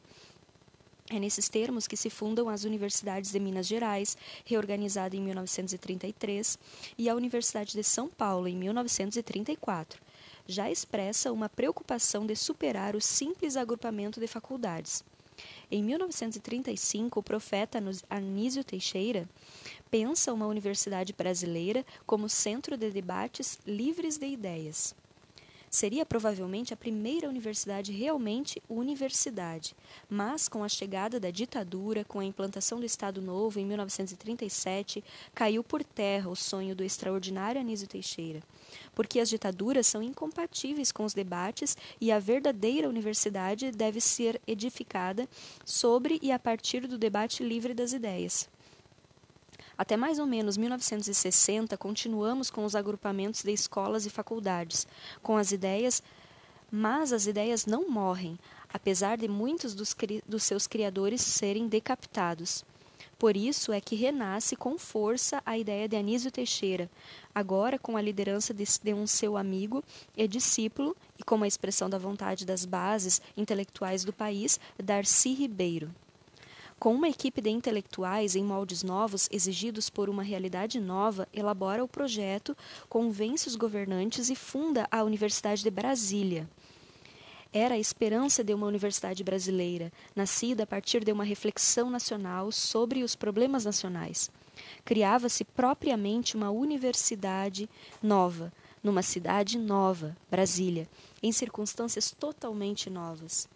É 1.10 1.18
nesses 1.18 1.48
termos 1.48 1.86
que 1.86 1.96
se 1.96 2.10
fundam 2.10 2.50
as 2.50 2.64
Universidades 2.64 3.30
de 3.30 3.40
Minas 3.40 3.66
Gerais, 3.66 4.16
reorganizada 4.44 5.16
em 5.16 5.22
1933, 5.22 6.58
e 6.98 7.08
a 7.08 7.14
Universidade 7.14 7.72
de 7.72 7.82
São 7.82 8.08
Paulo, 8.08 8.46
em 8.46 8.54
1934. 8.56 10.02
Já 10.46 10.70
expressa 10.70 11.32
uma 11.32 11.48
preocupação 11.48 12.26
de 12.26 12.36
superar 12.36 12.94
o 12.94 13.00
simples 13.00 13.56
agrupamento 13.56 14.20
de 14.20 14.26
faculdades. 14.26 15.02
Em 15.70 15.82
1935, 15.82 17.20
o 17.20 17.22
profeta 17.22 17.82
Anísio 18.10 18.64
Teixeira 18.64 19.26
pensa 19.90 20.32
uma 20.32 20.46
universidade 20.46 21.14
brasileira 21.14 21.86
como 22.04 22.28
centro 22.28 22.76
de 22.76 22.90
debates 22.90 23.58
livres 23.66 24.18
de 24.18 24.26
ideias. 24.26 24.94
Seria 25.70 26.06
provavelmente 26.06 26.72
a 26.72 26.76
primeira 26.76 27.28
universidade 27.28 27.92
realmente 27.92 28.62
universidade, 28.68 29.76
mas 30.08 30.48
com 30.48 30.64
a 30.64 30.68
chegada 30.68 31.20
da 31.20 31.30
ditadura, 31.30 32.04
com 32.04 32.20
a 32.20 32.24
implantação 32.24 32.80
do 32.80 32.86
Estado 32.86 33.20
Novo 33.20 33.60
em 33.60 33.66
1937, 33.66 35.04
caiu 35.34 35.62
por 35.62 35.84
terra 35.84 36.30
o 36.30 36.36
sonho 36.36 36.74
do 36.74 36.82
extraordinário 36.82 37.60
Anísio 37.60 37.86
Teixeira, 37.86 38.42
porque 38.94 39.20
as 39.20 39.28
ditaduras 39.28 39.86
são 39.86 40.02
incompatíveis 40.02 40.90
com 40.90 41.04
os 41.04 41.14
debates 41.14 41.76
e 42.00 42.10
a 42.10 42.18
verdadeira 42.18 42.88
universidade 42.88 43.70
deve 43.70 44.00
ser 44.00 44.40
edificada 44.46 45.28
sobre 45.64 46.18
e 46.22 46.32
a 46.32 46.38
partir 46.38 46.86
do 46.86 46.96
debate 46.96 47.42
livre 47.42 47.74
das 47.74 47.92
ideias. 47.92 48.48
Até 49.78 49.96
mais 49.96 50.18
ou 50.18 50.26
menos 50.26 50.56
1960, 50.56 51.76
continuamos 51.76 52.50
com 52.50 52.64
os 52.64 52.74
agrupamentos 52.74 53.44
de 53.44 53.52
escolas 53.52 54.04
e 54.06 54.10
faculdades, 54.10 54.88
com 55.22 55.36
as 55.36 55.52
ideias, 55.52 56.02
mas 56.68 57.12
as 57.12 57.28
ideias 57.28 57.64
não 57.64 57.88
morrem, 57.88 58.36
apesar 58.74 59.16
de 59.16 59.28
muitos 59.28 59.76
dos, 59.76 59.94
dos 60.26 60.42
seus 60.42 60.66
criadores 60.66 61.20
serem 61.20 61.68
decapitados. 61.68 62.64
Por 63.16 63.36
isso 63.36 63.72
é 63.72 63.80
que 63.80 63.94
renasce 63.94 64.56
com 64.56 64.76
força 64.76 65.40
a 65.46 65.56
ideia 65.56 65.88
de 65.88 65.96
Anísio 65.96 66.32
Teixeira, 66.32 66.90
agora 67.32 67.78
com 67.78 67.96
a 67.96 68.02
liderança 68.02 68.52
de, 68.52 68.64
de 68.82 68.92
um 68.92 69.06
seu 69.06 69.36
amigo 69.36 69.84
e 70.16 70.26
discípulo, 70.26 70.96
e 71.16 71.22
como 71.22 71.44
a 71.44 71.48
expressão 71.48 71.88
da 71.88 71.98
vontade 71.98 72.44
das 72.44 72.64
bases 72.64 73.22
intelectuais 73.36 74.02
do 74.04 74.12
país, 74.12 74.58
Darcy 74.76 75.34
Ribeiro. 75.34 75.88
Com 76.78 76.94
uma 76.94 77.08
equipe 77.08 77.40
de 77.40 77.50
intelectuais 77.50 78.36
em 78.36 78.44
moldes 78.44 78.84
novos, 78.84 79.28
exigidos 79.32 79.90
por 79.90 80.08
uma 80.08 80.22
realidade 80.22 80.78
nova, 80.78 81.26
elabora 81.34 81.82
o 81.82 81.88
projeto, 81.88 82.56
convence 82.88 83.48
os 83.48 83.56
governantes 83.56 84.30
e 84.30 84.36
funda 84.36 84.86
a 84.88 85.02
Universidade 85.02 85.64
de 85.64 85.70
Brasília. 85.72 86.48
Era 87.52 87.74
a 87.74 87.78
esperança 87.78 88.44
de 88.44 88.54
uma 88.54 88.68
universidade 88.68 89.24
brasileira, 89.24 89.92
nascida 90.14 90.62
a 90.62 90.66
partir 90.66 91.02
de 91.02 91.10
uma 91.10 91.24
reflexão 91.24 91.90
nacional 91.90 92.52
sobre 92.52 93.02
os 93.02 93.16
problemas 93.16 93.64
nacionais. 93.64 94.30
Criava-se 94.84 95.44
propriamente 95.44 96.36
uma 96.36 96.50
universidade 96.50 97.68
nova, 98.00 98.52
numa 98.84 99.02
cidade 99.02 99.58
nova, 99.58 100.16
Brasília, 100.30 100.88
em 101.20 101.32
circunstâncias 101.32 102.12
totalmente 102.12 102.88
novas. 102.88 103.48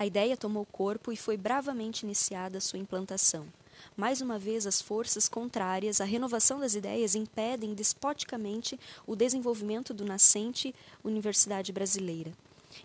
A 0.00 0.06
ideia 0.06 0.34
tomou 0.34 0.64
corpo 0.64 1.12
e 1.12 1.16
foi 1.16 1.36
bravamente 1.36 2.06
iniciada 2.06 2.58
sua 2.58 2.78
implantação. 2.78 3.46
Mais 3.94 4.22
uma 4.22 4.38
vez, 4.38 4.66
as 4.66 4.80
forças 4.80 5.28
contrárias 5.28 6.00
à 6.00 6.04
renovação 6.04 6.58
das 6.58 6.74
ideias 6.74 7.14
impedem 7.14 7.74
despoticamente 7.74 8.80
o 9.06 9.14
desenvolvimento 9.14 9.92
do 9.92 10.06
nascente 10.06 10.74
Universidade 11.04 11.70
Brasileira. 11.70 12.32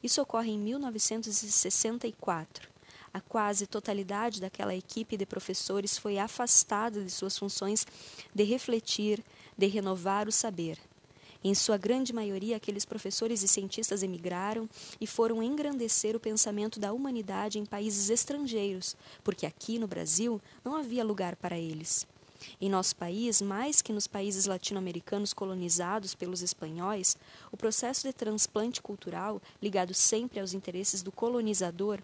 Isso 0.04 0.22
ocorre 0.22 0.52
em 0.52 0.60
1964. 0.60 2.68
A 3.14 3.22
quase 3.22 3.66
totalidade 3.66 4.42
daquela 4.42 4.76
equipe 4.76 5.16
de 5.16 5.26
professores 5.26 5.98
foi 5.98 6.20
afastada 6.20 7.02
de 7.02 7.10
suas 7.10 7.38
funções 7.38 7.88
de 8.34 8.44
refletir, 8.44 9.24
de 9.58 9.68
renovar 9.68 10.28
o 10.28 10.34
saber. 10.34 10.78
Em 11.44 11.54
sua 11.54 11.78
grande 11.78 12.12
maioria, 12.14 12.58
aqueles 12.58 12.86
professores 12.86 13.44
e 13.44 13.48
cientistas 13.48 14.04
emigraram 14.04 14.70
e 15.00 15.06
foram 15.06 15.44
engrandecer 15.44 16.16
o 16.16 16.20
pensamento 16.20 16.80
da 16.80 16.94
humanidade 16.94 17.60
em 17.60 17.66
países 17.66 18.10
estrangeiros, 18.10 18.96
porque 19.24 19.46
aqui 19.46 19.78
no 19.78 19.88
Brasil 19.88 20.42
não 20.64 20.76
havia 20.76 21.04
lugar 21.04 21.36
para 21.36 21.58
eles. 21.58 22.08
Em 22.60 22.70
nosso 22.70 22.96
país, 22.96 23.42
mais 23.42 23.82
que 23.82 23.94
nos 23.94 24.08
países 24.08 24.46
latino-americanos 24.46 25.34
colonizados 25.34 26.14
pelos 26.14 26.42
espanhóis, 26.42 27.18
o 27.52 27.58
processo 27.58 28.08
de 28.08 28.14
transplante 28.14 28.82
cultural, 28.82 29.42
ligado 29.62 29.94
sempre 29.94 30.40
aos 30.40 30.54
interesses 30.54 31.02
do 31.02 31.12
colonizador, 31.12 32.00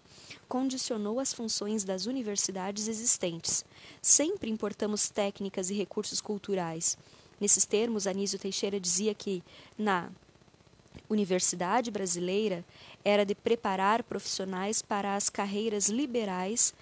condicionou 0.48 1.20
as 1.20 1.32
funções 1.32 1.84
das 1.84 2.06
universidades 2.06 2.88
existentes. 2.88 3.64
Sempre 4.00 4.50
importamos 4.50 5.10
técnicas 5.10 5.70
e 5.70 5.74
recursos 5.74 6.20
culturais, 6.20 6.96
Nesses 7.40 7.64
termos, 7.64 8.06
Anísio 8.06 8.38
Teixeira 8.38 8.78
dizia 8.78 9.14
que 9.14 9.42
na 9.76 10.10
Universidade 11.08 11.90
Brasileira 11.90 12.64
era 13.04 13.24
de 13.24 13.34
preparar 13.34 14.02
profissionais 14.02 14.80
para 14.80 15.16
as 15.16 15.28
carreiras 15.28 15.88
liberais. 15.88 16.72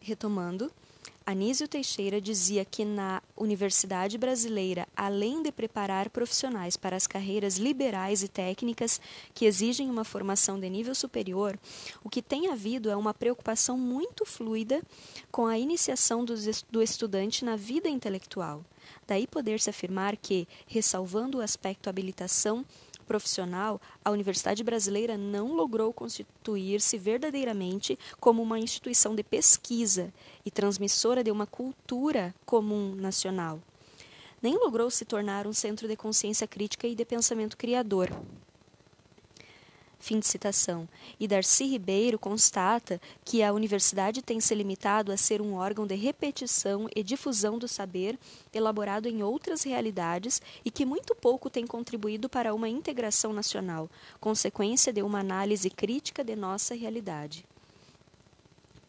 Retomando, 0.00 0.72
Anísio 1.24 1.68
Teixeira 1.68 2.20
dizia 2.20 2.64
que 2.64 2.84
na 2.84 3.22
Universidade 3.36 4.18
Brasileira, 4.18 4.88
além 4.96 5.42
de 5.42 5.52
preparar 5.52 6.10
profissionais 6.10 6.76
para 6.76 6.96
as 6.96 7.06
carreiras 7.06 7.58
liberais 7.58 8.22
e 8.22 8.28
técnicas 8.28 9.00
que 9.32 9.44
exigem 9.44 9.88
uma 9.88 10.04
formação 10.04 10.58
de 10.58 10.68
nível 10.68 10.94
superior, 10.94 11.58
o 12.02 12.10
que 12.10 12.20
tem 12.20 12.48
havido 12.48 12.90
é 12.90 12.96
uma 12.96 13.14
preocupação 13.14 13.78
muito 13.78 14.24
fluida 14.24 14.82
com 15.30 15.46
a 15.46 15.58
iniciação 15.58 16.24
do 16.24 16.82
estudante 16.82 17.44
na 17.44 17.54
vida 17.54 17.88
intelectual. 17.88 18.64
Daí 19.06 19.26
poder-se 19.26 19.70
afirmar 19.70 20.16
que, 20.16 20.48
ressalvando 20.66 21.38
o 21.38 21.40
aspecto 21.40 21.88
habilitação 21.88 22.64
profissional, 23.02 23.80
a 24.04 24.10
Universidade 24.10 24.62
Brasileira 24.62 25.16
não 25.16 25.54
logrou 25.54 25.92
constituir-se 25.92 26.98
verdadeiramente 26.98 27.98
como 28.20 28.42
uma 28.42 28.58
instituição 28.58 29.14
de 29.14 29.22
pesquisa 29.22 30.12
e 30.44 30.50
transmissora 30.50 31.22
de 31.22 31.30
uma 31.30 31.46
cultura 31.46 32.34
comum 32.44 32.94
nacional. 32.94 33.60
Nem 34.40 34.56
logrou 34.56 34.90
se 34.90 35.04
tornar 35.04 35.46
um 35.46 35.52
centro 35.52 35.86
de 35.86 35.96
consciência 35.96 36.46
crítica 36.46 36.86
e 36.86 36.94
de 36.94 37.04
pensamento 37.04 37.56
criador. 37.56 38.10
Fim 40.02 40.18
de 40.18 40.26
citação. 40.26 40.88
E 41.20 41.28
Darcy 41.28 41.64
Ribeiro 41.64 42.18
constata 42.18 43.00
que 43.24 43.40
a 43.40 43.52
universidade 43.52 44.20
tem 44.20 44.40
se 44.40 44.52
limitado 44.52 45.12
a 45.12 45.16
ser 45.16 45.40
um 45.40 45.54
órgão 45.54 45.86
de 45.86 45.94
repetição 45.94 46.88
e 46.92 47.04
difusão 47.04 47.56
do 47.56 47.68
saber 47.68 48.18
elaborado 48.52 49.06
em 49.06 49.22
outras 49.22 49.62
realidades 49.62 50.42
e 50.64 50.72
que 50.72 50.84
muito 50.84 51.14
pouco 51.14 51.48
tem 51.48 51.64
contribuído 51.68 52.28
para 52.28 52.52
uma 52.52 52.68
integração 52.68 53.32
nacional, 53.32 53.88
consequência 54.18 54.92
de 54.92 55.02
uma 55.04 55.20
análise 55.20 55.70
crítica 55.70 56.24
de 56.24 56.34
nossa 56.34 56.74
realidade. 56.74 57.46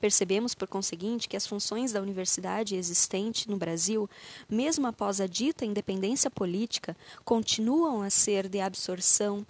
Percebemos, 0.01 0.55
por 0.55 0.67
conseguinte, 0.67 1.29
que 1.29 1.37
as 1.37 1.45
funções 1.45 1.91
da 1.91 2.01
universidade 2.01 2.75
existente 2.75 3.47
no 3.47 3.55
Brasil, 3.55 4.09
mesmo 4.49 4.87
após 4.87 5.21
a 5.21 5.27
dita 5.27 5.63
independência 5.63 6.31
política, 6.31 6.97
continuam 7.23 8.01
a 8.01 8.09
ser 8.09 8.49
de 8.49 8.59
absorção, 8.59 9.45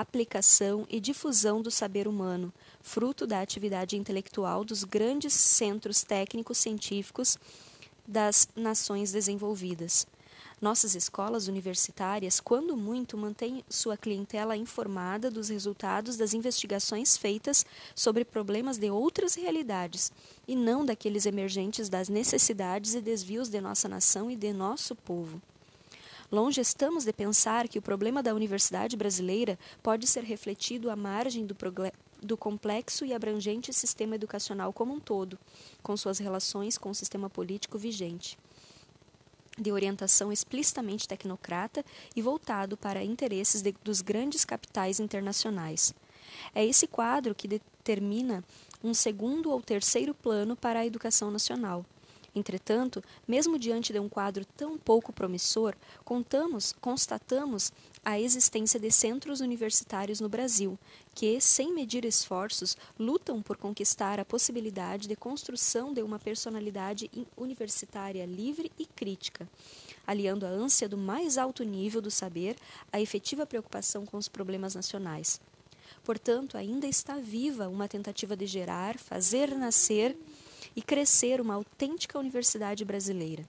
aplicação 0.00 0.86
e 0.90 0.98
difusão 0.98 1.62
do 1.62 1.70
saber 1.70 2.08
humano, 2.08 2.52
fruto 2.82 3.26
da 3.26 3.40
atividade 3.40 3.96
intelectual 3.96 4.64
dos 4.64 4.84
grandes 4.84 5.32
centros 5.32 6.02
técnicos 6.02 6.58
científicos 6.58 7.38
das 8.06 8.48
nações 8.56 9.12
desenvolvidas. 9.12 10.06
Nossas 10.60 10.94
escolas 10.94 11.46
universitárias, 11.46 12.40
quando 12.40 12.76
muito, 12.76 13.18
mantêm 13.18 13.64
sua 13.68 13.96
clientela 13.96 14.56
informada 14.56 15.30
dos 15.30 15.48
resultados 15.48 16.16
das 16.16 16.32
investigações 16.32 17.16
feitas 17.16 17.66
sobre 17.94 18.24
problemas 18.24 18.78
de 18.78 18.90
outras 18.90 19.34
realidades, 19.34 20.10
e 20.48 20.56
não 20.56 20.84
daqueles 20.84 21.26
emergentes 21.26 21.88
das 21.88 22.08
necessidades 22.08 22.94
e 22.94 23.00
desvios 23.00 23.48
de 23.48 23.60
nossa 23.60 23.88
nação 23.88 24.30
e 24.30 24.36
de 24.36 24.52
nosso 24.52 24.94
povo. 24.94 25.40
Longe 26.34 26.60
estamos 26.60 27.04
de 27.04 27.12
pensar 27.12 27.68
que 27.68 27.78
o 27.78 27.82
problema 27.82 28.20
da 28.20 28.34
universidade 28.34 28.96
brasileira 28.96 29.56
pode 29.80 30.04
ser 30.04 30.24
refletido 30.24 30.90
à 30.90 30.96
margem 30.96 31.46
do, 31.46 31.56
do 32.20 32.36
complexo 32.36 33.04
e 33.04 33.14
abrangente 33.14 33.72
sistema 33.72 34.16
educacional 34.16 34.72
como 34.72 34.92
um 34.92 34.98
todo, 34.98 35.38
com 35.80 35.96
suas 35.96 36.18
relações 36.18 36.76
com 36.76 36.90
o 36.90 36.94
sistema 36.94 37.30
político 37.30 37.78
vigente 37.78 38.36
de 39.56 39.70
orientação 39.70 40.32
explicitamente 40.32 41.06
tecnocrata 41.06 41.84
e 42.16 42.20
voltado 42.20 42.76
para 42.76 43.04
interesses 43.04 43.62
de, 43.62 43.72
dos 43.84 44.00
grandes 44.00 44.44
capitais 44.44 44.98
internacionais. 44.98 45.94
É 46.52 46.66
esse 46.66 46.88
quadro 46.88 47.32
que 47.32 47.46
determina 47.46 48.42
um 48.82 48.92
segundo 48.92 49.52
ou 49.52 49.62
terceiro 49.62 50.12
plano 50.12 50.56
para 50.56 50.80
a 50.80 50.86
educação 50.86 51.30
nacional, 51.30 51.86
Entretanto, 52.34 53.02
mesmo 53.28 53.58
diante 53.58 53.92
de 53.92 54.00
um 54.00 54.08
quadro 54.08 54.44
tão 54.44 54.76
pouco 54.76 55.12
promissor, 55.12 55.74
contamos, 56.04 56.72
constatamos 56.80 57.72
a 58.04 58.18
existência 58.18 58.78
de 58.80 58.90
centros 58.90 59.40
universitários 59.40 60.20
no 60.20 60.28
Brasil, 60.28 60.76
que, 61.14 61.40
sem 61.40 61.72
medir 61.72 62.04
esforços, 62.04 62.76
lutam 62.98 63.40
por 63.40 63.56
conquistar 63.56 64.18
a 64.18 64.24
possibilidade 64.24 65.06
de 65.06 65.14
construção 65.14 65.94
de 65.94 66.02
uma 66.02 66.18
personalidade 66.18 67.08
universitária 67.36 68.26
livre 68.26 68.70
e 68.78 68.84
crítica, 68.84 69.48
aliando 70.04 70.44
a 70.44 70.50
ânsia 70.50 70.88
do 70.88 70.98
mais 70.98 71.38
alto 71.38 71.62
nível 71.62 72.02
do 72.02 72.10
saber 72.10 72.56
à 72.92 73.00
efetiva 73.00 73.46
preocupação 73.46 74.04
com 74.04 74.16
os 74.16 74.28
problemas 74.28 74.74
nacionais. 74.74 75.40
Portanto, 76.02 76.58
ainda 76.58 76.86
está 76.86 77.16
viva 77.16 77.68
uma 77.68 77.88
tentativa 77.88 78.36
de 78.36 78.46
gerar, 78.46 78.98
fazer 78.98 79.54
nascer 79.54 80.16
e 80.74 80.82
crescer 80.82 81.40
uma 81.40 81.54
autêntica 81.54 82.18
universidade 82.18 82.84
brasileira. 82.84 83.44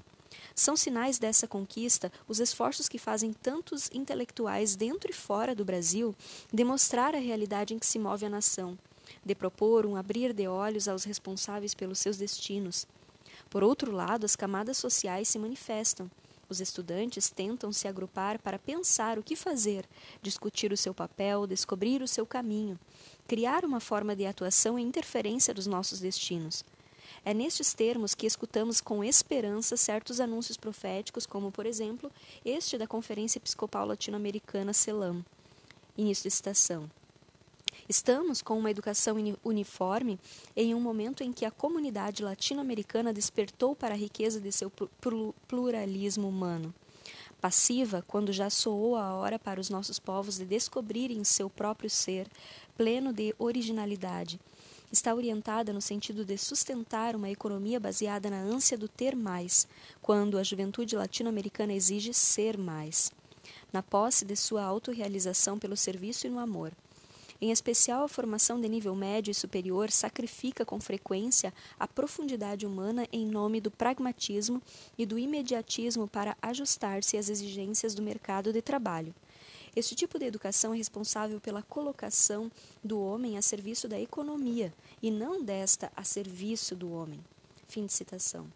São 0.55 0.77
sinais 0.77 1.19
dessa 1.19 1.47
conquista 1.47 2.11
os 2.27 2.39
esforços 2.39 2.87
que 2.87 2.97
fazem 2.97 3.33
tantos 3.33 3.89
intelectuais 3.93 4.75
dentro 4.75 5.11
e 5.11 5.13
fora 5.13 5.53
do 5.53 5.65
Brasil 5.65 6.15
demonstrar 6.51 7.13
a 7.13 7.19
realidade 7.19 7.73
em 7.73 7.79
que 7.79 7.85
se 7.85 7.99
move 7.99 8.25
a 8.25 8.29
nação, 8.29 8.77
de 9.23 9.35
propor 9.35 9.85
um 9.85 9.97
abrir 9.97 10.31
de 10.33 10.47
olhos 10.47 10.87
aos 10.87 11.03
responsáveis 11.03 11.73
pelos 11.73 11.99
seus 11.99 12.17
destinos. 12.17 12.87
Por 13.49 13.63
outro 13.63 13.91
lado, 13.91 14.25
as 14.25 14.35
camadas 14.35 14.77
sociais 14.77 15.27
se 15.27 15.37
manifestam. 15.37 16.09
Os 16.47 16.61
estudantes 16.61 17.29
tentam 17.29 17.71
se 17.71 17.87
agrupar 17.87 18.39
para 18.39 18.59
pensar 18.59 19.17
o 19.17 19.23
que 19.23 19.35
fazer, 19.35 19.85
discutir 20.21 20.71
o 20.71 20.77
seu 20.77 20.93
papel, 20.93 21.47
descobrir 21.47 22.01
o 22.01 22.07
seu 22.07 22.25
caminho, 22.25 22.79
criar 23.27 23.65
uma 23.65 23.79
forma 23.79 24.15
de 24.15 24.25
atuação 24.25 24.77
e 24.77 24.83
interferência 24.83 25.53
dos 25.53 25.65
nossos 25.65 25.99
destinos. 25.99 26.63
É 27.27 27.33
nestes 27.33 27.73
termos 27.73 28.13
que 28.13 28.27
escutamos 28.27 28.79
com 28.79 29.03
esperança 29.03 29.75
certos 29.75 30.19
anúncios 30.19 30.57
proféticos, 30.57 31.25
como, 31.25 31.51
por 31.51 31.65
exemplo, 31.65 32.11
este 32.45 32.77
da 32.77 32.85
Conferência 32.85 33.39
Episcopal 33.39 33.87
Latino-Americana 33.87 34.73
CELAM. 34.73 35.25
Início 35.97 36.29
de 36.29 36.29
citação. 36.29 36.87
Estamos 37.89 38.43
com 38.43 38.59
uma 38.59 38.69
educação 38.69 39.17
uniforme 39.43 40.19
em 40.55 40.75
um 40.75 40.79
momento 40.79 41.23
em 41.23 41.33
que 41.33 41.45
a 41.45 41.51
comunidade 41.51 42.21
latino-americana 42.23 43.11
despertou 43.11 43.75
para 43.75 43.95
a 43.95 43.97
riqueza 43.97 44.39
de 44.39 44.51
seu 44.51 44.71
pluralismo 45.47 46.29
humano. 46.29 46.71
Passiva, 47.41 48.03
quando 48.07 48.31
já 48.31 48.51
soou 48.51 48.95
a 48.95 49.15
hora 49.15 49.39
para 49.39 49.59
os 49.59 49.69
nossos 49.71 49.97
povos 49.97 50.37
de 50.37 50.45
descobrirem 50.45 51.23
seu 51.23 51.49
próprio 51.49 51.89
ser, 51.89 52.27
pleno 52.77 53.11
de 53.11 53.33
originalidade, 53.39 54.39
está 54.95 55.13
orientada 55.13 55.73
no 55.73 55.81
sentido 55.81 56.23
de 56.23 56.37
sustentar 56.37 57.17
uma 57.17 57.29
economia 57.29 57.81
baseada 57.81 58.29
na 58.29 58.39
ânsia 58.39 58.77
do 58.77 58.87
ter 58.87 59.13
mais, 59.13 59.67
quando 60.01 60.37
a 60.37 60.43
juventude 60.43 60.95
latino-americana 60.95 61.73
exige 61.73 62.13
ser 62.13 62.57
mais, 62.57 63.11
na 63.73 63.83
posse 63.83 64.23
de 64.23 64.37
sua 64.37 64.63
autorrealização 64.63 65.59
pelo 65.59 65.75
serviço 65.75 66.25
e 66.25 66.29
no 66.29 66.39
amor. 66.39 66.71
Em 67.41 67.51
especial, 67.51 68.05
a 68.05 68.07
formação 68.07 68.59
de 68.61 68.69
nível 68.69 68.95
médio 68.95 69.31
e 69.31 69.35
superior 69.35 69.91
sacrifica 69.91 70.63
com 70.63 70.79
frequência 70.79 71.53
a 71.77 71.85
profundidade 71.85 72.65
humana 72.65 73.05
em 73.11 73.25
nome 73.25 73.59
do 73.59 73.69
pragmatismo 73.69 74.61
e 74.97 75.05
do 75.05 75.19
imediatismo 75.19 76.07
para 76.07 76.37
ajustar-se 76.41 77.17
às 77.17 77.27
exigências 77.27 77.93
do 77.93 78.01
mercado 78.01 78.53
de 78.53 78.61
trabalho. 78.61 79.13
Este 79.75 79.93
tipo 79.93 80.17
de 80.17 80.25
educação 80.25 80.73
é 80.73 80.77
responsável 80.77 81.41
pela 81.41 81.61
colocação 81.61 82.49
do 82.81 83.01
homem 83.01 83.37
a 83.37 83.41
serviço 83.41 83.89
da 83.89 83.99
economia 83.99 84.73
e 85.03 85.11
não 85.11 85.43
desta 85.43 85.91
a 85.95 86.03
serviço 86.03 86.77
do 86.77 86.93
homem. 86.93 87.19
Fim 87.67 87.85
de 87.85 87.91
citação. 87.91 88.47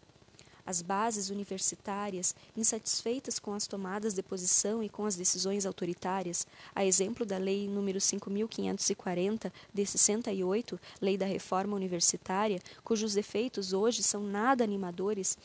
As 0.64 0.80
bases 0.80 1.30
universitárias, 1.30 2.34
insatisfeitas 2.56 3.38
com 3.38 3.52
as 3.52 3.66
tomadas 3.66 4.14
de 4.14 4.22
posição 4.22 4.82
e 4.82 4.88
com 4.88 5.04
as 5.04 5.16
decisões 5.16 5.66
autoritárias, 5.66 6.46
a 6.74 6.86
exemplo 6.86 7.26
da 7.26 7.38
Lei 7.38 7.66
nº 7.66 8.00
5540 8.00 9.52
de 9.74 9.84
68, 9.84 10.80
Lei 11.00 11.18
da 11.18 11.26
Reforma 11.26 11.76
Universitária, 11.76 12.60
cujos 12.84 13.16
efeitos 13.16 13.72
hoje 13.72 14.02
são 14.02 14.22
nada 14.22 14.62
animadores, 14.62 15.36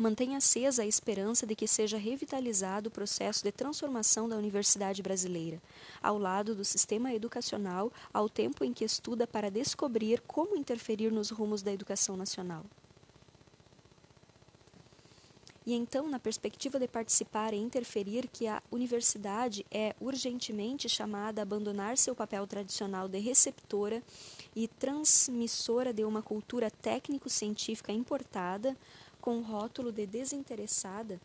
mantém 0.00 0.34
acesa 0.34 0.82
a 0.82 0.86
esperança 0.86 1.46
de 1.46 1.54
que 1.54 1.68
seja 1.68 1.98
revitalizado 1.98 2.88
o 2.88 2.90
processo 2.90 3.44
de 3.44 3.52
transformação 3.52 4.26
da 4.26 4.34
universidade 4.34 5.02
brasileira, 5.02 5.60
ao 6.02 6.16
lado 6.16 6.54
do 6.54 6.64
sistema 6.64 7.12
educacional, 7.12 7.92
ao 8.10 8.26
tempo 8.26 8.64
em 8.64 8.72
que 8.72 8.82
estuda 8.82 9.26
para 9.26 9.50
descobrir 9.50 10.22
como 10.26 10.56
interferir 10.56 11.12
nos 11.12 11.28
rumos 11.28 11.60
da 11.60 11.70
educação 11.70 12.16
nacional. 12.16 12.64
E 15.66 15.74
então, 15.74 16.08
na 16.08 16.18
perspectiva 16.18 16.78
de 16.78 16.88
participar 16.88 17.52
e 17.52 17.58
interferir, 17.58 18.26
que 18.26 18.46
a 18.46 18.62
universidade 18.72 19.66
é 19.70 19.94
urgentemente 20.00 20.88
chamada 20.88 21.40
a 21.40 21.44
abandonar 21.44 21.98
seu 21.98 22.14
papel 22.14 22.46
tradicional 22.46 23.06
de 23.06 23.18
receptora 23.18 24.02
e 24.56 24.66
transmissora 24.66 25.92
de 25.92 26.02
uma 26.04 26.22
cultura 26.22 26.70
técnico-científica 26.70 27.92
importada, 27.92 28.74
com 29.20 29.40
rótulo 29.40 29.92
de 29.92 30.06
desinteressada 30.06 31.20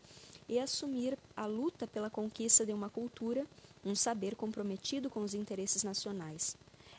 e 0.48 0.58
assumir 0.58 1.18
a 1.36 1.46
luta 1.46 1.86
pela 1.86 2.10
conquista 2.10 2.64
de 2.64 2.72
uma 2.72 2.88
cultura, 2.88 3.44
um 3.84 3.94
saber 3.94 4.36
comprometido 4.36 5.10
com 5.10 5.20
os 5.20 5.34
interesses 5.34 5.82
nacionais. 5.82 6.56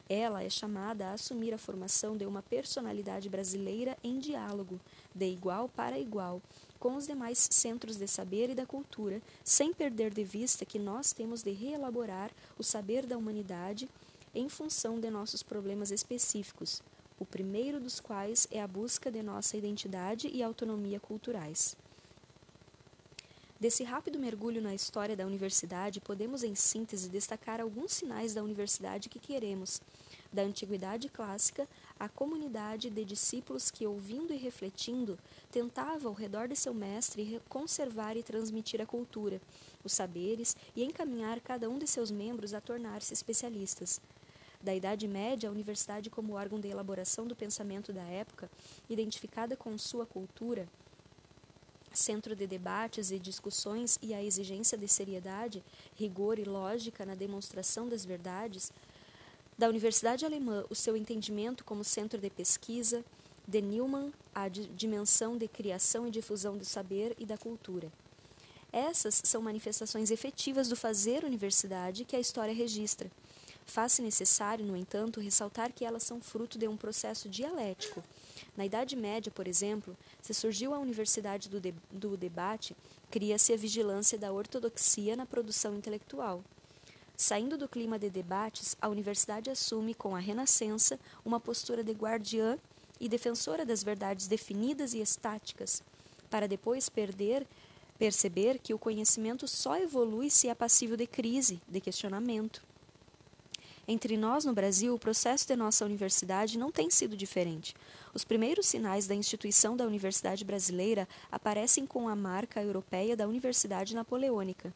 Ela 0.10 0.44
é 0.44 0.50
chamada 0.50 1.08
a 1.08 1.14
assumir 1.14 1.54
a 1.54 1.58
formação 1.58 2.16
de 2.16 2.26
uma 2.26 2.42
personalidade 2.42 3.28
brasileira 3.28 3.98
em 4.04 4.20
diálogo, 4.20 4.80
de 5.14 5.26
igual 5.26 5.68
para 5.68 6.00
igual, 6.00 6.42
com 6.80 6.96
os 6.96 7.08
demais 7.08 7.48
centros 7.52 7.98
de 7.98 8.08
saber 8.08 8.50
e 8.50 8.56
da 8.56 8.66
cultura, 8.66 9.22
sem 9.44 9.74
perder 9.74 10.14
de 10.14 10.24
vista 10.24 10.66
que 10.66 10.80
nós 10.80 11.12
temos 11.12 11.44
de 11.44 11.52
reelaborar 11.52 12.32
o 12.58 12.64
saber 12.64 13.06
da 13.06 13.18
humanidade 13.18 13.90
em 14.34 14.48
função 14.48 15.00
de 15.00 15.10
nossos 15.10 15.44
problemas 15.44 15.92
específicos, 15.92 16.82
o 17.20 17.26
primeiro 17.26 17.80
dos 17.80 18.00
quais 18.00 18.48
é 18.52 18.62
a 18.62 18.68
busca 18.68 19.12
de 19.12 19.24
nossa 19.24 19.58
identidade 19.58 20.30
e 20.32 20.44
autonomia 20.44 21.00
culturais. 21.00 21.76
Desse 23.60 23.84
rápido 23.84 24.20
mergulho 24.20 24.62
na 24.62 24.76
história 24.76 25.16
da 25.16 25.26
universidade, 25.26 26.00
podemos, 26.00 26.44
em 26.44 26.54
síntese, 26.54 27.10
destacar 27.10 27.60
alguns 27.60 27.92
sinais 27.92 28.36
da 28.36 28.44
universidade 28.44 29.10
que 29.10 29.18
queremos, 29.18 29.82
da 30.32 30.44
antiguidade 30.44 31.10
clássica, 31.10 31.68
a 32.00 32.08
comunidade 32.08 32.92
de 32.92 33.04
discípulos 33.04 33.72
que, 33.72 33.88
ouvindo 33.88 34.32
e 34.32 34.38
refletindo, 34.38 35.18
tentava 35.50 36.08
ao 36.08 36.14
redor 36.14 36.48
de 36.48 36.56
seu 36.56 36.72
mestre 36.72 37.42
conservar 37.50 38.16
e 38.16 38.22
transmitir 38.22 38.80
a 38.80 38.86
cultura, 38.86 39.42
os 39.84 39.92
saberes 39.92 40.56
e 40.76 40.84
encaminhar 40.84 41.42
cada 41.42 41.68
um 41.68 41.80
de 41.80 41.88
seus 41.88 42.12
membros 42.12 42.54
a 42.54 42.62
tornar-se 42.62 43.12
especialistas. 43.12 44.00
Da 44.62 44.74
Idade 44.74 45.08
Média, 45.08 45.50
a 45.50 45.52
universidade, 45.52 46.10
como 46.10 46.34
órgão 46.34 46.60
de 46.60 46.68
elaboração 46.68 47.28
do 47.28 47.36
pensamento 47.36 47.94
da 47.94 48.04
época, 48.04 48.50
identificada 48.90 49.56
com 49.56 49.78
sua 49.78 50.06
cultura, 50.06 50.68
centro 51.94 52.36
de 52.36 52.46
debates 52.46 53.12
e 53.12 53.20
discussões 53.20 53.98
e 54.02 54.14
a 54.14 54.24
exigência 54.24 54.78
de 54.78 54.88
seriedade, 54.88 55.64
rigor 55.96 56.40
e 56.40 56.44
lógica 56.44 57.06
na 57.06 57.16
demonstração 57.16 57.88
das 57.88 58.06
verdades, 58.06 58.72
da 59.58 59.68
Universidade 59.68 60.26
Alemã, 60.26 60.64
o 60.70 60.76
seu 60.76 60.96
entendimento 60.96 61.64
como 61.64 61.84
centro 61.84 62.20
de 62.20 62.30
pesquisa, 62.30 63.04
de 63.48 63.62
Newman, 63.62 64.12
a 64.36 64.48
dimensão 64.50 65.38
de 65.38 65.48
criação 65.48 66.08
e 66.08 66.12
difusão 66.12 66.58
do 66.58 66.66
saber 66.66 67.16
e 67.18 67.26
da 67.26 67.38
cultura. 67.38 67.92
Essas 68.72 69.22
são 69.24 69.42
manifestações 69.42 70.12
efetivas 70.12 70.68
do 70.68 70.76
fazer 70.76 71.24
universidade 71.24 72.06
que 72.06 72.16
a 72.16 72.20
história 72.20 72.54
registra. 72.54 73.10
Faz-se 73.68 74.02
necessário, 74.02 74.66
no 74.66 74.78
entanto, 74.78 75.20
ressaltar 75.20 75.74
que 75.74 75.86
elas 75.86 76.02
são 76.02 76.22
fruto 76.22 76.58
de 76.58 76.68
um 76.68 76.78
processo 76.78 77.28
dialético. 77.28 78.02
Na 78.56 78.66
Idade 78.66 78.96
Média, 78.96 79.32
por 79.32 79.48
exemplo, 79.48 79.96
se 80.22 80.34
surgiu 80.34 80.74
a 80.74 80.80
universidade 80.80 81.50
do, 81.50 81.60
de 81.60 81.74
do 81.92 82.16
debate, 82.16 82.76
cria-se 83.12 83.54
a 83.54 83.58
vigilância 83.58 84.18
da 84.18 84.32
ortodoxia 84.32 85.16
na 85.16 85.26
produção 85.26 85.76
intelectual. 85.76 86.44
Saindo 87.16 87.58
do 87.58 87.68
clima 87.68 88.00
de 88.00 88.10
debates, 88.10 88.76
a 88.82 88.88
universidade 88.88 89.50
assume, 89.50 89.94
com 89.94 90.16
a 90.16 90.20
Renascença, 90.20 91.00
uma 91.26 91.40
postura 91.40 91.84
de 91.84 91.92
guardiã 91.92 92.58
e 93.00 93.10
defensora 93.10 93.66
das 93.66 93.84
verdades 93.84 94.28
definidas 94.28 94.94
e 94.94 95.02
estáticas, 95.02 95.84
para 96.30 96.48
depois 96.48 96.90
perder 96.90 97.46
perceber 98.00 98.60
que 98.60 98.74
o 98.74 98.80
conhecimento 98.80 99.48
só 99.48 99.76
evolui 99.78 100.30
se 100.30 100.48
é 100.48 100.56
passível 100.56 100.96
de 100.96 101.08
crise, 101.08 101.60
de 101.68 101.82
questionamento. 101.82 102.67
Entre 103.90 104.18
nós, 104.18 104.44
no 104.44 104.54
Brasil, 104.54 104.94
o 104.94 105.00
processo 105.00 105.48
de 105.48 105.56
nossa 105.56 105.86
universidade 105.86 106.58
não 106.58 106.70
tem 106.70 106.90
sido 106.90 107.16
diferente. 107.16 107.74
Os 108.14 108.26
primeiros 108.26 108.66
sinais 108.66 109.08
da 109.08 109.16
instituição 109.16 109.78
da 109.78 109.86
Universidade 109.86 110.44
Brasileira 110.44 111.08
aparecem 111.32 111.86
com 111.86 112.10
a 112.10 112.16
marca 112.16 112.62
europeia 112.62 113.16
da 113.16 113.26
Universidade 113.26 113.96
Napoleônica. 113.96 114.74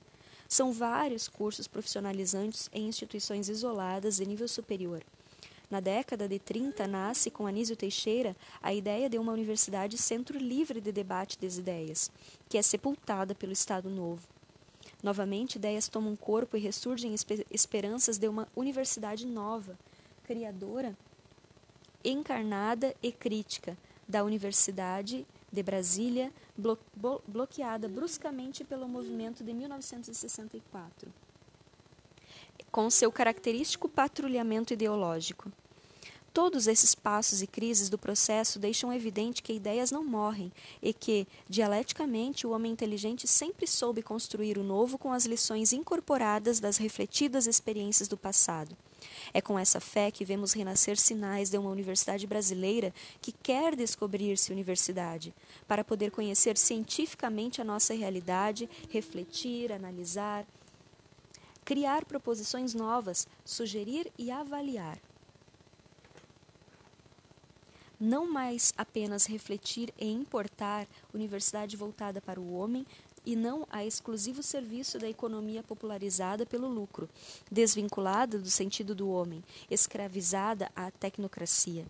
São 0.47 0.71
vários 0.71 1.27
cursos 1.27 1.67
profissionalizantes 1.67 2.69
em 2.71 2.87
instituições 2.87 3.49
isoladas 3.49 4.15
de 4.15 4.25
nível 4.25 4.47
superior. 4.47 5.03
Na 5.69 5.81
década 5.81 6.25
de 6.25 6.39
30, 6.39 6.87
nasce 6.87 7.29
com 7.29 7.45
Anísio 7.45 7.75
Teixeira 7.75 8.35
a 8.61 8.73
ideia 8.73 9.09
de 9.09 9.17
uma 9.17 9.33
universidade 9.33 9.97
centro 9.97 10.37
livre 10.37 10.79
de 10.79 10.91
debate 10.91 11.37
das 11.37 11.57
ideias, 11.57 12.09
que 12.47 12.57
é 12.57 12.61
sepultada 12.61 13.35
pelo 13.35 13.51
Estado 13.51 13.89
Novo. 13.89 14.21
Novamente, 15.01 15.55
ideias 15.55 15.87
tomam 15.87 16.15
corpo 16.15 16.55
e 16.55 16.59
ressurgem 16.59 17.15
esperanças 17.49 18.17
de 18.17 18.27
uma 18.27 18.47
universidade 18.55 19.25
nova, 19.25 19.77
criadora, 20.23 20.95
encarnada 22.03 22.95
e 23.01 23.11
crítica 23.11 23.77
da 24.07 24.23
Universidade 24.23 25.25
de 25.51 25.63
Brasília, 25.63 26.31
blo 26.55 26.77
bloqueada 27.27 27.87
bruscamente 27.87 28.63
pelo 28.63 28.87
movimento 28.87 29.43
de 29.43 29.53
1964, 29.53 31.11
com 32.71 32.89
seu 32.89 33.11
característico 33.11 33.89
patrulhamento 33.89 34.73
ideológico. 34.73 35.51
Todos 36.33 36.65
esses 36.65 36.95
passos 36.95 37.41
e 37.41 37.47
crises 37.47 37.89
do 37.89 37.97
processo 37.97 38.57
deixam 38.57 38.93
evidente 38.93 39.43
que 39.43 39.51
ideias 39.51 39.91
não 39.91 40.01
morrem 40.01 40.49
e 40.81 40.93
que, 40.93 41.27
dialeticamente, 41.49 42.47
o 42.47 42.51
homem 42.51 42.71
inteligente 42.71 43.27
sempre 43.27 43.67
soube 43.67 44.01
construir 44.01 44.57
o 44.57 44.63
novo 44.63 44.97
com 44.97 45.11
as 45.11 45.25
lições 45.25 45.73
incorporadas 45.73 46.61
das 46.61 46.77
refletidas 46.77 47.47
experiências 47.47 48.07
do 48.07 48.15
passado. 48.15 48.77
É 49.33 49.41
com 49.41 49.59
essa 49.59 49.81
fé 49.81 50.09
que 50.09 50.23
vemos 50.23 50.53
renascer 50.53 50.97
sinais 50.97 51.49
de 51.49 51.57
uma 51.57 51.69
universidade 51.69 52.25
brasileira 52.25 52.93
que 53.21 53.33
quer 53.33 53.75
descobrir-se 53.75 54.53
universidade, 54.53 55.33
para 55.67 55.83
poder 55.83 56.11
conhecer 56.11 56.57
cientificamente 56.57 57.59
a 57.59 57.65
nossa 57.65 57.93
realidade, 57.93 58.69
refletir, 58.89 59.73
analisar, 59.73 60.47
criar 61.65 62.05
proposições 62.05 62.73
novas, 62.73 63.27
sugerir 63.43 64.09
e 64.17 64.31
avaliar 64.31 64.97
não 68.01 68.27
mais 68.27 68.73
apenas 68.75 69.27
refletir 69.27 69.93
e 69.99 70.07
importar 70.07 70.87
universidade 71.13 71.77
voltada 71.77 72.19
para 72.19 72.41
o 72.41 72.53
homem 72.53 72.83
e 73.23 73.35
não 73.35 73.67
a 73.69 73.85
exclusivo 73.85 74.41
serviço 74.41 74.97
da 74.97 75.07
economia 75.07 75.61
popularizada 75.61 76.43
pelo 76.43 76.67
lucro, 76.67 77.07
desvinculada 77.51 78.39
do 78.39 78.49
sentido 78.49 78.95
do 78.95 79.07
homem, 79.07 79.43
escravizada 79.69 80.71
à 80.75 80.89
tecnocracia, 80.89 81.85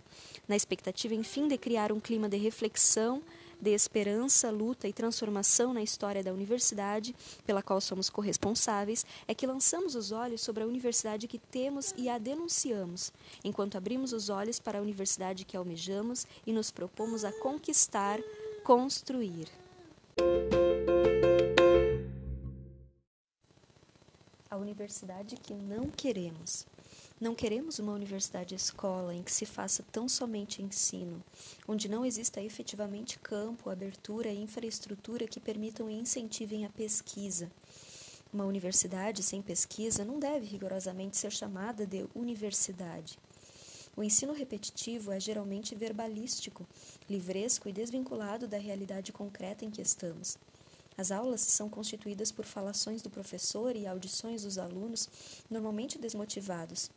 na 0.50 0.58
expectativa, 0.58 1.16
enfim, 1.16 1.48
de 1.48 1.58
criar 1.58 1.94
um 1.94 2.02
clima 2.02 2.28
de 2.28 2.36
reflexão 2.36 3.24
de 3.62 3.70
esperança, 3.70 4.50
luta 4.50 4.88
e 4.88 4.94
transformação 4.94 5.74
na 5.74 5.84
história 5.84 6.24
da 6.24 6.34
universidade, 6.34 7.16
pela 7.46 7.62
qual 7.62 7.80
somos 7.80 8.10
corresponsáveis, 8.10 9.06
é 9.28 9.36
que 9.36 9.46
lançamos 9.46 9.96
os 9.96 10.12
olhos 10.12 10.42
sobre 10.42 10.64
a 10.64 10.68
universidade 10.68 11.28
que 11.28 11.38
temos 11.38 11.94
e 11.96 12.10
a 12.10 12.18
denunciamos, 12.18 13.14
enquanto 13.44 13.78
abrimos 13.78 14.12
os 14.14 14.30
olhos 14.30 14.60
para 14.60 14.80
a 14.80 14.82
universidade 14.82 15.46
que 15.46 15.56
almejamos 15.56 16.26
e 16.46 16.52
nos 16.52 16.72
propomos 16.72 17.24
a 17.24 17.32
conquistar, 17.32 18.20
construir. 18.64 19.48
A 24.50 24.58
universidade 24.58 25.38
que 25.38 25.54
não 25.54 25.88
queremos. 25.88 26.66
Não 27.22 27.36
queremos 27.36 27.78
uma 27.78 27.94
universidade-escola 27.94 29.14
em 29.14 29.22
que 29.22 29.32
se 29.32 29.46
faça 29.46 29.86
tão 29.92 30.10
somente 30.10 30.64
ensino, 30.64 31.24
onde 31.68 31.88
não 31.88 32.04
exista 32.04 32.42
efetivamente 32.42 33.20
campo, 33.20 33.70
abertura 33.70 34.30
e 34.30 34.42
infraestrutura 34.42 35.28
que 35.28 35.40
permitam 35.40 35.88
e 35.88 35.94
incentivem 35.94 36.66
a 36.66 36.70
pesquisa. 36.70 37.52
Uma 38.34 38.46
universidade 38.46 39.22
sem 39.22 39.40
pesquisa 39.40 40.04
não 40.04 40.18
deve 40.18 40.48
rigorosamente 40.48 41.16
ser 41.16 41.32
chamada 41.32 41.86
de 41.86 42.08
universidade. 42.16 43.20
O 43.96 44.02
ensino 44.02 44.34
repetitivo 44.34 45.12
é 45.12 45.20
geralmente 45.20 45.76
verbalístico, 45.76 46.66
livresco 47.08 47.70
e 47.70 47.72
desvinculado 47.72 48.48
da 48.48 48.58
realidade 48.58 49.14
concreta 49.14 49.64
em 49.64 49.70
que 49.70 49.84
estamos. 49.84 50.40
As 50.98 51.12
aulas 51.12 51.42
são 51.42 51.70
constituídas 51.70 52.32
por 52.32 52.46
falações 52.46 53.04
do 53.04 53.12
professor 53.12 53.76
e 53.76 53.86
audições 53.86 54.42
dos 54.42 54.58
alunos, 54.58 55.08
normalmente 55.50 56.00
desmotivados. 56.00 56.90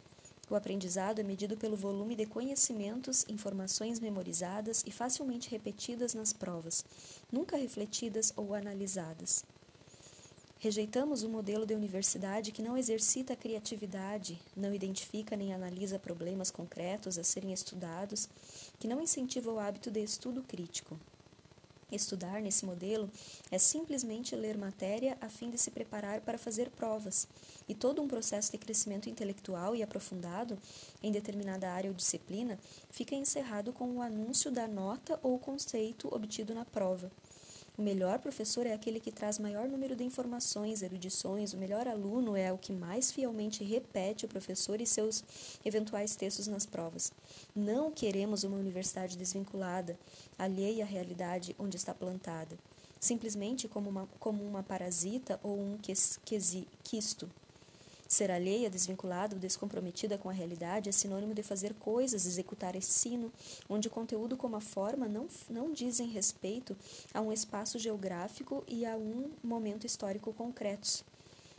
O 0.54 0.56
aprendizado 0.56 1.18
é 1.18 1.24
medido 1.24 1.56
pelo 1.56 1.76
volume 1.76 2.14
de 2.14 2.26
conhecimentos, 2.26 3.26
informações 3.28 3.98
memorizadas 3.98 4.84
e 4.86 4.92
facilmente 4.92 5.50
repetidas 5.50 6.14
nas 6.14 6.32
provas, 6.32 6.84
nunca 7.32 7.56
refletidas 7.56 8.32
ou 8.36 8.54
analisadas. 8.54 9.44
Rejeitamos 10.60 11.24
o 11.24 11.28
modelo 11.28 11.66
de 11.66 11.74
universidade 11.74 12.52
que 12.52 12.62
não 12.62 12.78
exercita 12.78 13.32
a 13.32 13.36
criatividade, 13.36 14.40
não 14.56 14.72
identifica 14.72 15.36
nem 15.36 15.52
analisa 15.52 15.98
problemas 15.98 16.52
concretos 16.52 17.18
a 17.18 17.24
serem 17.24 17.52
estudados, 17.52 18.28
que 18.78 18.86
não 18.86 19.02
incentiva 19.02 19.50
o 19.50 19.58
hábito 19.58 19.90
de 19.90 20.04
estudo 20.04 20.40
crítico. 20.44 20.96
Estudar 21.94 22.42
nesse 22.42 22.66
modelo 22.66 23.08
é 23.52 23.58
simplesmente 23.58 24.34
ler 24.34 24.58
matéria 24.58 25.16
a 25.20 25.28
fim 25.28 25.48
de 25.48 25.56
se 25.56 25.70
preparar 25.70 26.20
para 26.22 26.36
fazer 26.36 26.68
provas, 26.70 27.28
e 27.68 27.74
todo 27.74 28.02
um 28.02 28.08
processo 28.08 28.50
de 28.50 28.58
crescimento 28.58 29.08
intelectual 29.08 29.76
e 29.76 29.82
aprofundado 29.82 30.58
em 31.00 31.12
determinada 31.12 31.70
área 31.70 31.88
ou 31.88 31.94
disciplina 31.94 32.58
fica 32.90 33.14
encerrado 33.14 33.72
com 33.72 33.88
o 33.92 34.02
anúncio 34.02 34.50
da 34.50 34.66
nota 34.66 35.20
ou 35.22 35.38
conceito 35.38 36.12
obtido 36.12 36.52
na 36.52 36.64
prova. 36.64 37.12
O 37.76 37.82
melhor 37.82 38.20
professor 38.20 38.68
é 38.68 38.72
aquele 38.72 39.00
que 39.00 39.10
traz 39.10 39.36
maior 39.36 39.66
número 39.66 39.96
de 39.96 40.04
informações, 40.04 40.80
erudições. 40.80 41.52
O 41.52 41.56
melhor 41.56 41.88
aluno 41.88 42.36
é 42.36 42.52
o 42.52 42.58
que 42.58 42.72
mais 42.72 43.10
fielmente 43.10 43.64
repete 43.64 44.24
o 44.24 44.28
professor 44.28 44.80
e 44.80 44.86
seus 44.86 45.24
eventuais 45.64 46.14
textos 46.14 46.46
nas 46.46 46.64
provas. 46.64 47.12
Não 47.54 47.90
queremos 47.90 48.44
uma 48.44 48.56
universidade 48.56 49.18
desvinculada, 49.18 49.98
alheia 50.38 50.84
à 50.84 50.86
realidade 50.86 51.56
onde 51.58 51.76
está 51.76 51.92
plantada, 51.92 52.56
simplesmente 53.00 53.66
como 53.66 53.90
uma, 53.90 54.08
como 54.20 54.44
uma 54.44 54.62
parasita 54.62 55.40
ou 55.42 55.58
um 55.58 55.76
quisto. 56.84 57.28
Ser 58.06 58.30
alheia, 58.30 58.70
desvinculada 58.70 59.34
ou 59.34 59.40
descomprometida 59.40 60.18
com 60.18 60.28
a 60.28 60.32
realidade 60.32 60.88
é 60.88 60.92
sinônimo 60.92 61.34
de 61.34 61.42
fazer 61.42 61.74
coisas, 61.74 62.26
executar 62.26 62.76
ensino, 62.76 63.32
onde 63.68 63.88
o 63.88 63.90
conteúdo 63.90 64.36
como 64.36 64.56
a 64.56 64.60
forma 64.60 65.08
não, 65.08 65.26
não 65.48 65.72
dizem 65.72 66.08
respeito 66.08 66.76
a 67.12 67.20
um 67.20 67.32
espaço 67.32 67.78
geográfico 67.78 68.62
e 68.68 68.84
a 68.84 68.96
um 68.96 69.30
momento 69.42 69.86
histórico 69.86 70.32
concretos. 70.32 71.02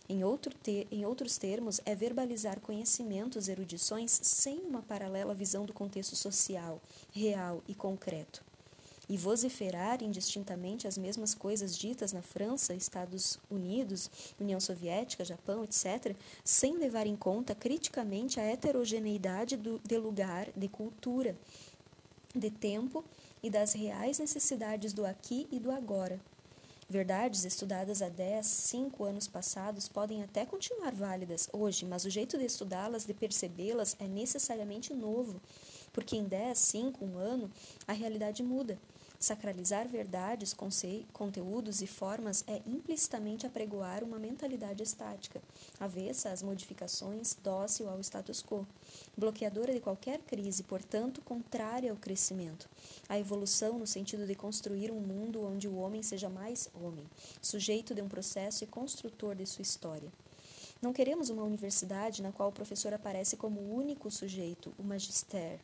Em, 0.08 0.24
outro 0.24 0.54
te 0.54 0.88
em 0.92 1.04
outros 1.04 1.38
termos, 1.38 1.82
é 1.84 1.96
verbalizar 1.96 2.60
conhecimentos, 2.60 3.48
erudições, 3.48 4.12
sem 4.12 4.60
uma 4.60 4.84
paralela 4.84 5.34
visão 5.34 5.66
do 5.66 5.74
contexto 5.74 6.16
social, 6.16 6.80
real 7.12 7.64
e 7.68 7.74
concreto. 7.74 8.44
E 9.08 9.18
vociferar 9.18 10.04
indistintamente 10.04 10.88
as 10.88 10.98
mesmas 10.98 11.34
coisas 11.34 11.78
ditas 11.78 12.12
na 12.12 12.22
França, 12.22 12.74
Estados 12.74 13.40
Unidos, 13.50 14.10
União 14.40 14.60
Soviética, 14.60 15.24
Japão, 15.24 15.64
etc., 15.64 16.16
sem 16.44 16.78
levar 16.78 17.06
em 17.06 17.16
conta 17.16 17.54
criticamente 17.54 18.40
a 18.40 18.44
heterogeneidade 18.44 19.58
do, 19.58 19.80
de 19.84 19.98
lugar, 19.98 20.48
de 20.56 20.68
cultura, 20.68 21.36
de 22.34 22.50
tempo 22.50 23.06
e 23.44 23.50
das 23.50 23.74
reais 23.74 24.20
necessidades 24.20 24.92
do 24.92 25.06
aqui 25.06 25.48
e 25.52 25.60
do 25.60 25.72
agora. 25.72 26.20
Verdades 26.88 27.46
estudadas 27.46 28.04
há 28.04 28.10
10, 28.10 28.46
5 28.46 29.04
anos 29.04 29.28
passados 29.28 29.88
podem 29.88 30.22
até 30.22 30.46
continuar 30.46 30.94
válidas 30.94 31.50
hoje, 31.52 31.84
mas 31.84 32.06
o 32.06 32.12
jeito 32.12 32.38
de 32.38 32.46
estudá-las, 32.46 33.06
de 33.06 33.14
percebê-las, 33.14 33.96
é 34.00 34.06
necessariamente 34.06 34.94
novo, 34.94 35.42
porque 35.92 36.16
em 36.16 36.24
10, 36.26 36.56
5, 36.56 37.04
1 37.04 37.18
ano, 37.18 37.52
a 37.88 37.94
realidade 37.94 38.44
muda. 38.44 38.78
Sacralizar 39.26 39.88
verdades, 39.88 40.56
conteúdos 41.12 41.82
e 41.82 41.88
formas 41.88 42.44
é 42.46 42.62
implicitamente 42.68 43.48
apregoar 43.48 44.04
uma 44.04 44.20
mentalidade 44.20 44.84
estática, 44.84 45.42
avessa 45.80 46.30
às 46.30 46.44
modificações, 46.44 47.36
dócil 47.44 47.90
ao 47.90 48.00
status 48.02 48.44
quo, 48.44 48.68
bloqueadora 49.18 49.74
de 49.74 49.80
qualquer 49.80 50.20
crise, 50.20 50.62
portanto, 50.62 51.24
contrária 51.24 51.90
ao 51.90 51.98
crescimento. 51.98 52.70
A 53.10 53.18
evolução 53.18 53.80
no 53.80 53.88
sentido 53.88 54.28
de 54.28 54.36
construir 54.36 54.92
um 54.92 55.00
mundo 55.00 55.44
onde 55.44 55.68
o 55.68 55.78
homem 55.78 56.04
seja 56.04 56.30
mais 56.30 56.70
homem, 56.80 57.10
sujeito 57.42 57.96
de 57.96 58.04
um 58.04 58.08
processo 58.08 58.64
e 58.64 58.68
construtor 58.68 59.34
de 59.34 59.48
sua 59.48 59.64
história. 59.64 60.14
Não 60.80 60.94
queremos 60.94 61.32
uma 61.32 61.42
universidade 61.42 62.22
na 62.22 62.32
qual 62.32 62.50
o 62.50 62.54
professor 62.54 62.94
aparece 62.94 63.36
como 63.36 63.60
o 63.60 63.74
único 63.74 64.12
sujeito, 64.12 64.72
o 64.78 64.84
magister, 64.84 65.58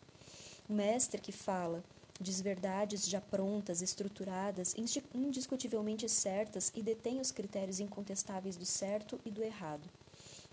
o 0.67 0.73
mestre 0.73 1.21
que 1.21 1.31
fala, 1.31 1.83
diz 2.21 2.39
verdades 2.39 3.09
já 3.09 3.19
prontas, 3.19 3.81
estruturadas, 3.81 4.75
indiscutivelmente 5.13 6.07
certas 6.07 6.71
e 6.75 6.83
detém 6.83 7.19
os 7.19 7.31
critérios 7.31 7.79
incontestáveis 7.79 8.55
do 8.55 8.65
certo 8.65 9.19
e 9.25 9.31
do 9.31 9.43
errado. 9.43 9.89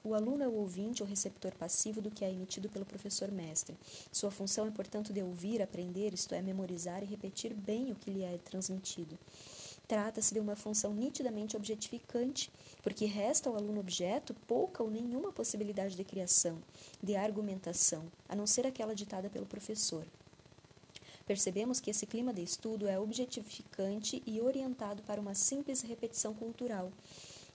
O 0.02 0.14
aluno 0.14 0.44
é 0.44 0.48
o 0.48 0.54
ouvinte 0.54 1.02
ou 1.02 1.08
receptor 1.08 1.52
passivo 1.56 2.00
do 2.00 2.10
que 2.10 2.24
é 2.24 2.30
emitido 2.30 2.68
pelo 2.68 2.86
professor 2.86 3.30
mestre. 3.30 3.76
Sua 4.10 4.30
função 4.30 4.66
é, 4.66 4.70
portanto, 4.70 5.12
de 5.12 5.22
ouvir, 5.22 5.60
aprender, 5.60 6.14
isto 6.14 6.34
é, 6.34 6.40
memorizar 6.40 7.02
e 7.02 7.06
repetir 7.06 7.52
bem 7.52 7.92
o 7.92 7.96
que 7.96 8.10
lhe 8.10 8.22
é 8.22 8.38
transmitido. 8.38 9.18
Trata-se 9.88 10.32
de 10.32 10.40
uma 10.40 10.54
função 10.54 10.94
nitidamente 10.94 11.56
objetificante, 11.56 12.50
porque 12.82 13.06
resta 13.06 13.50
ao 13.50 13.56
aluno 13.56 13.80
objeto 13.80 14.34
pouca 14.46 14.82
ou 14.82 14.90
nenhuma 14.90 15.32
possibilidade 15.32 15.96
de 15.96 16.04
criação, 16.04 16.58
de 17.02 17.16
argumentação, 17.16 18.04
a 18.28 18.36
não 18.36 18.46
ser 18.46 18.66
aquela 18.66 18.94
ditada 18.94 19.28
pelo 19.28 19.46
professor. 19.46 20.06
Percebemos 21.28 21.78
que 21.78 21.90
esse 21.90 22.06
clima 22.06 22.32
de 22.32 22.42
estudo 22.42 22.88
é 22.88 22.98
objetificante 22.98 24.22
e 24.24 24.40
orientado 24.40 25.02
para 25.02 25.20
uma 25.20 25.34
simples 25.34 25.82
repetição 25.82 26.32
cultural, 26.32 26.90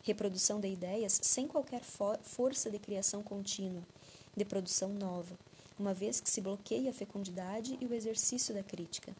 reprodução 0.03 0.59
de 0.59 0.67
ideias 0.67 1.19
sem 1.23 1.47
qualquer 1.47 1.81
for 1.81 2.19
força 2.21 2.69
de 2.69 2.77
criação 2.77 3.23
contínua, 3.23 3.81
de 4.37 4.45
produção 4.45 4.89
nova, 4.89 5.35
uma 5.79 5.91
vez 5.91 6.21
que 6.21 6.29
se 6.29 6.39
bloqueia 6.39 6.91
a 6.91 6.93
fecundidade 6.93 7.75
e 7.81 7.87
o 7.87 7.95
exercício 7.95 8.53
da 8.53 8.61
crítica. 8.61 9.11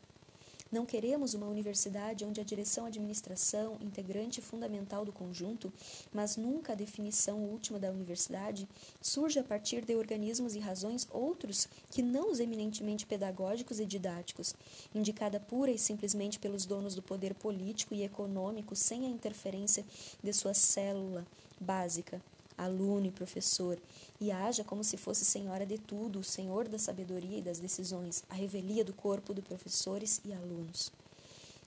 Não 0.74 0.88
queremos 0.88 1.36
uma 1.36 1.46
universidade 1.46 2.26
onde 2.26 2.42
a 2.42 2.44
direção 2.44 2.88
administração, 2.88 3.78
integrante 3.80 4.42
fundamental 4.42 5.06
do 5.06 5.12
conjunto, 5.12 5.72
mas 6.12 6.36
nunca 6.36 6.74
a 6.74 6.76
definição 6.76 7.38
última 7.44 7.78
da 7.78 7.92
universidade, 7.92 8.68
surge 9.00 9.38
a 9.38 9.44
partir 9.44 9.86
de 9.86 9.96
organismos 9.96 10.56
e 10.56 10.60
razões 10.60 11.08
outros 11.12 11.70
que 11.92 12.02
não 12.02 12.32
os 12.32 12.40
eminentemente 12.40 13.06
pedagógicos 13.06 13.80
e 13.80 13.86
didáticos, 13.86 14.56
indicada 14.96 15.40
pura 15.40 15.70
e 15.70 15.78
simplesmente 15.78 16.40
pelos 16.40 16.66
donos 16.66 16.96
do 16.96 17.04
poder 17.04 17.36
político 17.36 17.94
e 17.94 18.02
econômico 18.02 18.76
sem 18.76 19.06
a 19.06 19.10
interferência 19.10 19.86
de 20.24 20.34
sua 20.34 20.56
célula 20.56 21.24
básica, 21.62 22.20
aluno 22.58 23.06
e 23.06 23.12
professor, 23.12 23.80
e 24.20 24.32
haja 24.32 24.63
como 24.63 24.84
se 24.84 24.98
fosse 24.98 25.26
senhora 25.26 25.66
de 25.66 25.78
tudo, 25.78 26.20
o 26.20 26.24
senhor 26.24 26.68
da 26.68 26.80
sabedoria 26.80 27.39
e 27.39 27.42
das 27.42 27.60
decisões, 27.60 28.24
a 28.30 28.34
revelia 28.34 28.84
do 28.84 28.94
corpo 28.94 29.34
de 29.34 29.42
professores 29.42 30.22
e 30.24 30.34
alunos. 30.34 30.92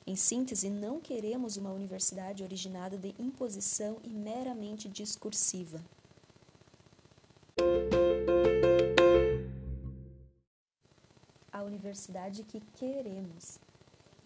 Em 0.06 0.14
síntese, 0.14 0.70
não 0.70 1.00
queremos 1.00 1.56
uma 1.56 1.72
universidade 1.72 2.44
originada 2.44 2.96
de 2.96 3.12
imposição 3.18 3.98
e 4.04 4.08
meramente 4.08 4.88
discursiva. 4.88 5.80
A 11.52 11.62
universidade 11.64 12.44
que 12.44 12.60
queremos. 12.76 13.58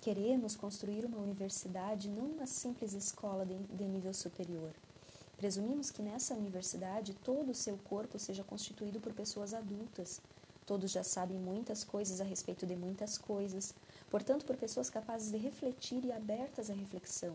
Queremos 0.03 0.55
construir 0.55 1.07
uma 1.07 1.19
universidade, 1.19 2.11
não 2.11 2.27
uma 2.27 2.47
simples 2.47 2.93
escola 2.93 3.47
de, 3.47 3.55
de 3.55 3.85
nível 3.85 4.13
superior. 4.13 4.75
Presumimos 5.41 5.91
que 5.91 6.03
nessa 6.03 6.35
universidade 6.35 7.15
todo 7.15 7.53
o 7.53 7.55
seu 7.55 7.79
corpo 7.79 8.19
seja 8.19 8.45
constituído 8.45 9.01
por 9.01 9.15
pessoas 9.15 9.55
adultas. 9.55 10.21
Todos 10.67 10.91
já 10.91 11.03
sabem 11.03 11.39
muitas 11.39 11.83
coisas 11.83 12.21
a 12.21 12.25
respeito 12.25 12.67
de 12.67 12.77
muitas 12.77 13.17
coisas, 13.17 13.73
portanto, 14.11 14.45
por 14.45 14.55
pessoas 14.59 14.91
capazes 14.91 15.31
de 15.31 15.39
refletir 15.39 16.05
e 16.05 16.13
abertas 16.13 16.69
à 16.69 16.75
reflexão, 16.75 17.35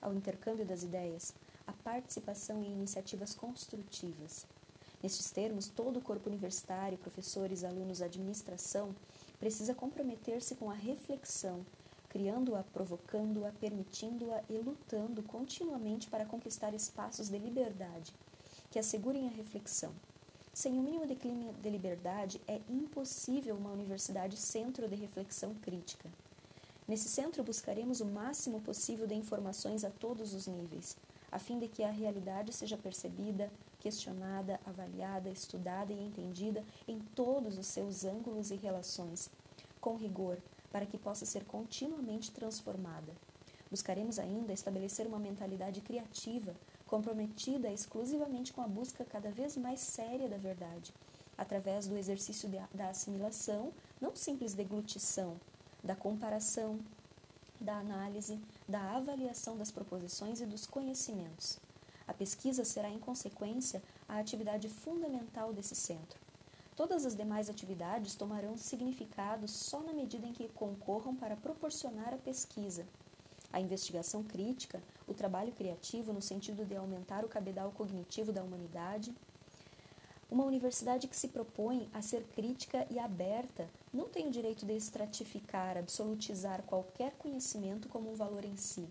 ao 0.00 0.14
intercâmbio 0.14 0.64
das 0.64 0.82
ideias, 0.82 1.34
à 1.66 1.74
participação 1.74 2.62
em 2.62 2.72
iniciativas 2.72 3.34
construtivas. 3.34 4.46
Nestes 5.02 5.30
termos, 5.30 5.68
todo 5.68 5.98
o 5.98 6.02
corpo 6.02 6.30
universitário, 6.30 6.96
professores, 6.96 7.64
alunos, 7.64 8.00
administração, 8.00 8.96
precisa 9.38 9.74
comprometer-se 9.74 10.54
com 10.54 10.70
a 10.70 10.74
reflexão 10.74 11.66
criando-a, 12.12 12.62
provocando-a, 12.62 13.50
permitindo-a 13.52 14.42
e 14.46 14.58
lutando 14.58 15.22
continuamente 15.22 16.10
para 16.10 16.26
conquistar 16.26 16.74
espaços 16.74 17.30
de 17.30 17.38
liberdade 17.38 18.12
que 18.70 18.78
assegurem 18.78 19.26
a 19.26 19.30
reflexão. 19.30 19.94
Sem 20.52 20.78
o 20.78 20.82
mínimo 20.82 21.06
de 21.06 21.14
clima 21.14 21.54
de 21.54 21.70
liberdade, 21.70 22.38
é 22.46 22.60
impossível 22.68 23.56
uma 23.56 23.72
universidade 23.72 24.36
centro 24.36 24.86
de 24.86 24.94
reflexão 24.94 25.54
crítica. 25.54 26.10
Nesse 26.86 27.08
centro, 27.08 27.42
buscaremos 27.42 28.02
o 28.02 28.04
máximo 28.04 28.60
possível 28.60 29.06
de 29.06 29.14
informações 29.14 29.82
a 29.82 29.88
todos 29.88 30.34
os 30.34 30.46
níveis, 30.46 30.98
a 31.30 31.38
fim 31.38 31.58
de 31.58 31.66
que 31.66 31.82
a 31.82 31.90
realidade 31.90 32.52
seja 32.52 32.76
percebida, 32.76 33.50
questionada, 33.80 34.60
avaliada, 34.66 35.30
estudada 35.30 35.94
e 35.94 36.04
entendida 36.04 36.62
em 36.86 36.98
todos 36.98 37.56
os 37.56 37.66
seus 37.68 38.04
ângulos 38.04 38.50
e 38.50 38.56
relações, 38.56 39.30
com 39.80 39.96
rigor, 39.96 40.36
para 40.72 40.86
que 40.86 40.98
possa 40.98 41.26
ser 41.26 41.44
continuamente 41.44 42.32
transformada. 42.32 43.12
Buscaremos 43.70 44.18
ainda 44.18 44.52
estabelecer 44.52 45.06
uma 45.06 45.18
mentalidade 45.18 45.80
criativa, 45.82 46.54
comprometida 46.86 47.70
exclusivamente 47.70 48.52
com 48.52 48.62
a 48.62 48.66
busca 48.68 49.04
cada 49.04 49.30
vez 49.30 49.56
mais 49.56 49.80
séria 49.80 50.28
da 50.28 50.36
verdade, 50.36 50.92
através 51.38 51.86
do 51.86 51.96
exercício 51.96 52.50
da 52.74 52.88
assimilação, 52.88 53.72
não 54.00 54.16
simples 54.16 54.54
deglutição, 54.54 55.38
da 55.84 55.94
comparação, 55.94 56.80
da 57.60 57.78
análise, 57.78 58.40
da 58.68 58.96
avaliação 58.96 59.56
das 59.56 59.70
proposições 59.70 60.40
e 60.40 60.46
dos 60.46 60.66
conhecimentos. 60.66 61.58
A 62.06 62.12
pesquisa 62.12 62.64
será, 62.64 62.90
em 62.90 62.98
consequência, 62.98 63.82
a 64.08 64.18
atividade 64.18 64.68
fundamental 64.68 65.52
desse 65.52 65.74
centro. 65.74 66.18
Todas 66.74 67.04
as 67.04 67.14
demais 67.14 67.50
atividades 67.50 68.14
tomarão 68.14 68.56
significado 68.56 69.46
só 69.46 69.80
na 69.82 69.92
medida 69.92 70.26
em 70.26 70.32
que 70.32 70.48
concorram 70.48 71.14
para 71.14 71.36
proporcionar 71.36 72.14
a 72.14 72.18
pesquisa. 72.18 72.86
A 73.52 73.60
investigação 73.60 74.22
crítica, 74.22 74.82
o 75.06 75.12
trabalho 75.12 75.52
criativo 75.52 76.14
no 76.14 76.22
sentido 76.22 76.64
de 76.64 76.74
aumentar 76.74 77.24
o 77.24 77.28
cabedal 77.28 77.70
cognitivo 77.72 78.32
da 78.32 78.42
humanidade. 78.42 79.14
Uma 80.30 80.44
universidade 80.44 81.06
que 81.06 81.16
se 81.16 81.28
propõe 81.28 81.90
a 81.92 82.00
ser 82.00 82.22
crítica 82.34 82.86
e 82.90 82.98
aberta 82.98 83.68
não 83.92 84.08
tem 84.08 84.28
o 84.28 84.30
direito 84.30 84.64
de 84.64 84.74
estratificar, 84.74 85.76
absolutizar 85.76 86.62
qualquer 86.62 87.12
conhecimento 87.18 87.90
como 87.90 88.10
um 88.10 88.14
valor 88.14 88.46
em 88.46 88.56
si. 88.56 88.88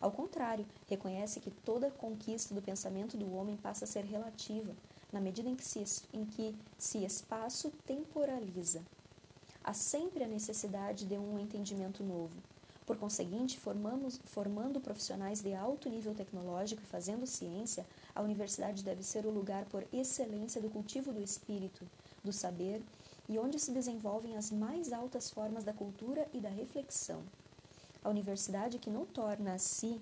Ao 0.00 0.10
contrário, 0.10 0.66
reconhece 0.88 1.40
que 1.40 1.50
toda 1.50 1.90
conquista 1.90 2.54
do 2.54 2.62
pensamento 2.62 3.18
do 3.18 3.30
homem 3.34 3.58
passa 3.58 3.84
a 3.84 3.88
ser 3.88 4.04
relativa, 4.06 4.74
na 5.12 5.20
medida 5.20 5.48
em 5.48 5.56
que 5.56 5.64
se, 5.64 5.82
em 6.12 6.24
que 6.24 6.54
se 6.78 7.04
espaço 7.04 7.70
temporaliza. 7.86 8.82
Há 9.62 9.72
sempre 9.72 10.24
a 10.24 10.28
necessidade 10.28 11.04
de 11.04 11.18
um 11.18 11.38
entendimento 11.38 12.02
novo. 12.02 12.36
Por 12.86 12.96
conseguinte, 12.96 13.58
formamos, 13.58 14.20
formando 14.24 14.80
profissionais 14.80 15.40
de 15.40 15.54
alto 15.54 15.88
nível 15.88 16.14
tecnológico 16.14 16.82
e 16.82 16.86
fazendo 16.86 17.26
ciência, 17.26 17.86
a 18.14 18.22
universidade 18.22 18.82
deve 18.82 19.02
ser 19.02 19.26
o 19.26 19.30
lugar 19.30 19.64
por 19.66 19.86
excelência 19.92 20.60
do 20.60 20.70
cultivo 20.70 21.12
do 21.12 21.22
espírito, 21.22 21.86
do 22.24 22.32
saber 22.32 22.82
e 23.28 23.38
onde 23.38 23.60
se 23.60 23.70
desenvolvem 23.70 24.36
as 24.36 24.50
mais 24.50 24.92
altas 24.92 25.30
formas 25.30 25.62
da 25.62 25.72
cultura 25.72 26.26
e 26.34 26.40
da 26.40 26.48
reflexão. 26.48 27.22
A 28.02 28.08
universidade 28.08 28.78
que 28.78 28.90
não 28.90 29.06
torna 29.06 29.54
a 29.54 29.58
si 29.58 30.00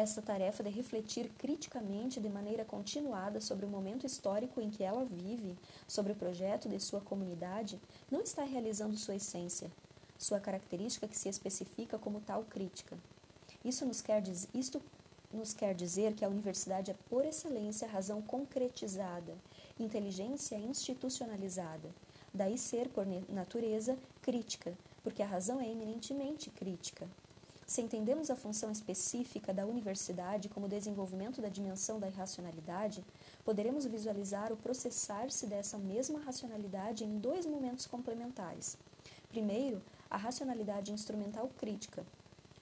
essa 0.00 0.22
tarefa 0.22 0.62
de 0.62 0.70
refletir 0.70 1.30
criticamente 1.38 2.20
de 2.20 2.28
maneira 2.28 2.64
continuada 2.64 3.40
sobre 3.40 3.66
o 3.66 3.68
momento 3.68 4.06
histórico 4.06 4.60
em 4.60 4.70
que 4.70 4.82
ela 4.82 5.04
vive, 5.04 5.56
sobre 5.86 6.12
o 6.12 6.16
projeto 6.16 6.68
de 6.68 6.80
sua 6.80 7.00
comunidade, 7.00 7.80
não 8.10 8.22
está 8.22 8.42
realizando 8.42 8.96
sua 8.96 9.16
essência, 9.16 9.70
sua 10.18 10.40
característica 10.40 11.06
que 11.06 11.16
se 11.16 11.28
especifica 11.28 11.98
como 11.98 12.20
tal 12.20 12.44
crítica. 12.44 12.96
Isso 13.64 13.84
nos 13.84 14.00
quer, 14.00 14.22
isto 14.54 14.82
nos 15.32 15.52
quer 15.52 15.74
dizer 15.74 16.14
que 16.14 16.24
a 16.24 16.28
universidade 16.28 16.90
é, 16.90 16.94
por 17.08 17.24
excelência, 17.24 17.86
razão 17.86 18.20
concretizada, 18.20 19.34
inteligência 19.78 20.56
institucionalizada. 20.56 21.88
Daí 22.32 22.58
ser, 22.58 22.88
por 22.88 23.06
natureza, 23.28 23.98
crítica, 24.22 24.72
porque 25.02 25.22
a 25.22 25.26
razão 25.26 25.60
é 25.60 25.68
eminentemente 25.68 26.50
crítica. 26.50 27.06
Se 27.70 27.80
entendemos 27.80 28.32
a 28.32 28.34
função 28.34 28.72
específica 28.72 29.54
da 29.54 29.64
universidade 29.64 30.48
como 30.48 30.66
desenvolvimento 30.66 31.40
da 31.40 31.48
dimensão 31.48 32.00
da 32.00 32.08
irracionalidade, 32.08 33.04
poderemos 33.44 33.86
visualizar 33.86 34.52
o 34.52 34.56
processar-se 34.56 35.46
dessa 35.46 35.78
mesma 35.78 36.18
racionalidade 36.18 37.04
em 37.04 37.20
dois 37.20 37.46
momentos 37.46 37.86
complementares. 37.86 38.76
Primeiro, 39.28 39.80
a 40.10 40.16
racionalidade 40.16 40.90
instrumental 40.90 41.48
crítica, 41.58 42.04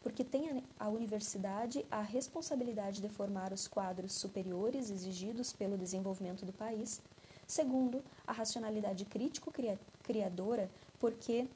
porque 0.02 0.22
tem 0.22 0.62
a 0.78 0.90
universidade 0.90 1.86
a 1.90 2.02
responsabilidade 2.02 3.00
de 3.00 3.08
formar 3.08 3.50
os 3.50 3.66
quadros 3.66 4.12
superiores 4.12 4.90
exigidos 4.90 5.54
pelo 5.54 5.78
desenvolvimento 5.78 6.44
do 6.44 6.52
país. 6.52 7.00
Segundo, 7.46 8.04
a 8.26 8.32
racionalidade 8.32 9.06
crítico-criadora, 9.06 10.70
porque 11.00 11.48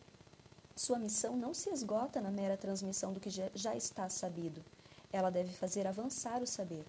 sua 0.74 0.98
missão 0.98 1.36
não 1.36 1.52
se 1.52 1.70
esgota 1.70 2.20
na 2.20 2.30
mera 2.30 2.56
transmissão 2.56 3.12
do 3.12 3.20
que 3.20 3.30
já 3.30 3.76
está 3.76 4.08
sabido. 4.08 4.64
Ela 5.12 5.30
deve 5.30 5.52
fazer 5.52 5.86
avançar 5.86 6.42
o 6.42 6.46
saber. 6.46 6.84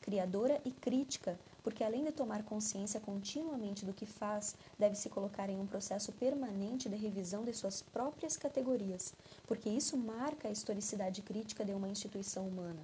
Criadora 0.00 0.60
e 0.64 0.70
crítica, 0.70 1.38
porque 1.62 1.84
além 1.84 2.04
de 2.04 2.12
tomar 2.12 2.42
consciência 2.42 2.98
continuamente 2.98 3.84
do 3.84 3.92
que 3.92 4.06
faz, 4.06 4.56
deve 4.78 4.96
se 4.96 5.08
colocar 5.08 5.48
em 5.48 5.60
um 5.60 5.66
processo 5.66 6.10
permanente 6.12 6.88
de 6.88 6.96
revisão 6.96 7.44
de 7.44 7.52
suas 7.52 7.82
próprias 7.82 8.36
categorias, 8.36 9.14
porque 9.46 9.68
isso 9.68 9.96
marca 9.96 10.48
a 10.48 10.50
historicidade 10.50 11.22
crítica 11.22 11.64
de 11.64 11.72
uma 11.72 11.88
instituição 11.88 12.48
humana. 12.48 12.80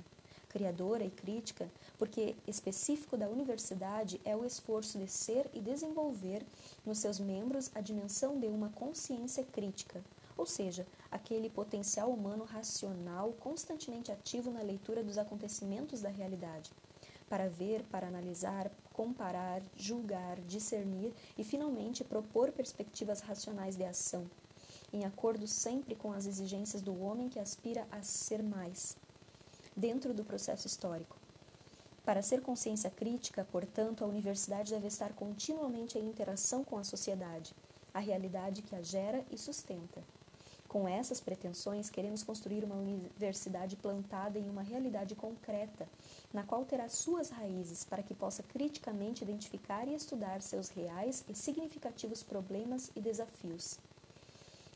Criadora 0.49 1.05
e 1.05 1.11
crítica, 1.11 1.69
porque 1.99 2.37
específico 2.47 3.17
da 3.17 3.29
universidade 3.29 4.21
é 4.25 4.37
o 4.37 4.45
esforço 4.45 4.99
de 4.99 5.09
ser 5.09 5.51
e 5.53 5.61
desenvolver 5.61 6.47
nos 6.87 6.99
seus 6.99 7.19
membros 7.19 7.71
a 7.75 7.81
dimensão 7.81 8.39
de 8.39 8.47
uma 8.47 8.71
consciência 8.71 9.45
crítica, 9.45 10.01
ou 10.39 10.47
seja, 10.47 10.87
aquele 11.11 11.51
potencial 11.51 12.11
humano 12.11 12.45
racional 12.45 13.33
constantemente 13.41 14.13
ativo 14.13 14.53
na 14.53 14.63
leitura 14.63 15.03
dos 15.03 15.19
acontecimentos 15.19 16.01
da 16.01 16.09
realidade, 16.09 16.71
para 17.29 17.49
ver, 17.49 17.83
para 17.91 18.07
analisar, 18.07 18.71
comparar, 18.93 19.61
julgar, 19.77 20.41
discernir 20.43 21.13
e, 21.37 21.43
finalmente, 21.43 22.05
propor 22.05 22.53
perspectivas 22.53 23.21
racionais 23.21 23.77
de 23.77 23.85
ação, 23.85 24.31
em 24.93 25.05
acordo 25.05 25.47
sempre 25.47 25.97
com 25.97 26.13
as 26.13 26.25
exigências 26.25 26.81
do 26.81 26.99
homem 27.03 27.29
que 27.29 27.41
aspira 27.41 27.87
a 27.91 28.01
ser 28.03 28.43
mais, 28.43 28.97
dentro 29.77 30.15
do 30.15 30.25
processo 30.25 30.69
histórico. 30.69 31.17
Para 32.05 32.23
ser 32.23 32.41
consciência 32.41 32.89
crítica, 32.89 33.47
portanto, 33.53 34.03
a 34.03 34.07
universidade 34.07 34.73
deve 34.73 34.87
estar 34.87 35.13
continuamente 35.13 35.99
em 35.99 36.09
interação 36.09 36.65
com 36.65 36.79
a 36.79 36.85
sociedade, 36.85 37.55
a 37.93 37.99
realidade 37.99 38.63
que 38.63 38.75
a 38.75 38.81
gera 38.81 39.23
e 39.31 39.37
sustenta. 39.37 40.03
Com 40.69 40.87
essas 40.87 41.19
pretensões, 41.19 41.89
queremos 41.89 42.23
construir 42.23 42.63
uma 42.63 42.75
universidade 42.75 43.75
plantada 43.75 44.39
em 44.39 44.51
uma 44.51 44.61
realidade 44.61 45.15
concreta, 45.15 45.89
na 46.31 46.43
qual 46.43 46.63
terá 46.67 46.91
suas 46.91 47.31
raízes 47.31 47.85
para 47.85 48.03
que 48.03 48.13
possa 48.13 48.43
criticamente 48.43 49.25
identificar 49.25 49.89
e 49.89 49.95
estudar 49.95 50.43
seus 50.43 50.69
reais 50.69 51.25
e 51.27 51.35
significativos 51.35 52.23
problemas 52.23 52.91
e 52.95 53.01
desafios. 53.01 53.79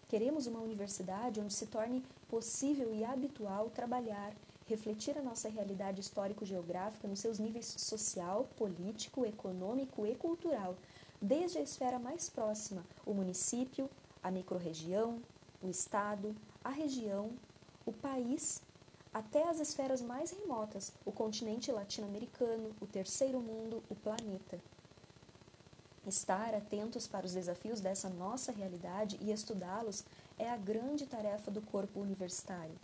Queremos 0.09 0.47
uma 0.47 0.61
universidade 0.61 1.41
onde 1.41 1.53
se 1.53 1.67
torne 1.67 2.03
possível 2.27 2.95
e 2.95 3.05
habitual 3.05 3.69
trabalhar, 3.69 4.33
refletir 4.67 5.19
a 5.19 5.23
nossa 5.23 5.51
realidade 5.51 6.01
histórico-geográfica 6.01 7.07
nos 7.07 7.21
seus 7.21 7.39
níveis 7.39 7.67
social, 7.67 8.49
político, 8.57 9.27
econômico 9.27 10.07
e 10.07 10.15
cultural, 10.15 10.75
desde 11.21 11.59
a 11.59 11.63
esfera 11.63 11.99
mais 11.99 12.31
próxima, 12.31 12.83
o 13.05 13.13
município, 13.13 13.91
a 14.23 14.31
microrregião, 14.31 15.21
o 15.63 15.69
Estado, 15.69 16.35
a 16.63 16.71
região, 16.71 17.31
o 17.87 17.93
país, 17.93 18.63
até 19.13 19.49
as 19.49 19.61
esferas 19.61 20.01
mais 20.01 20.31
remotas, 20.31 20.93
o 21.05 21.13
continente 21.13 21.71
latino-americano, 21.71 22.75
o 22.81 22.87
terceiro 22.87 23.41
mundo, 23.41 23.83
o 23.91 23.95
planeta. 23.95 24.59
Estar 26.07 26.55
atentos 26.55 27.07
para 27.07 27.27
os 27.27 27.33
desafios 27.33 27.81
dessa 27.81 28.09
nossa 28.09 28.51
realidade 28.51 29.19
e 29.21 29.31
estudá-los 29.31 30.05
é 30.39 30.51
a 30.51 30.57
grande 30.57 31.07
tarefa 31.07 31.51
do 31.51 31.63
corpo 31.63 32.01
universitário. 32.01 32.75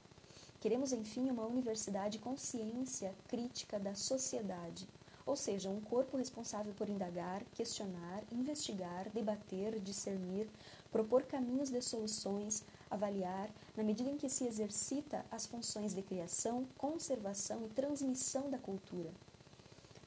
Queremos, 0.60 0.92
enfim, 0.92 1.30
uma 1.30 1.46
universidade 1.46 2.18
consciência 2.18 3.14
crítica 3.26 3.78
da 3.78 3.94
sociedade, 3.94 4.88
ou 5.28 5.36
seja, 5.36 5.68
um 5.68 5.78
corpo 5.78 6.16
responsável 6.16 6.72
por 6.72 6.88
indagar, 6.88 7.44
questionar, 7.52 8.22
investigar, 8.32 9.10
debater, 9.10 9.78
discernir, 9.78 10.48
propor 10.90 11.24
caminhos 11.24 11.68
de 11.68 11.82
soluções, 11.82 12.64
avaliar, 12.90 13.50
na 13.76 13.82
medida 13.82 14.08
em 14.08 14.16
que 14.16 14.30
se 14.30 14.46
exercita 14.46 15.22
as 15.30 15.46
funções 15.46 15.94
de 15.94 16.00
criação, 16.00 16.66
conservação 16.78 17.62
e 17.62 17.68
transmissão 17.68 18.48
da 18.50 18.56
cultura. 18.56 19.10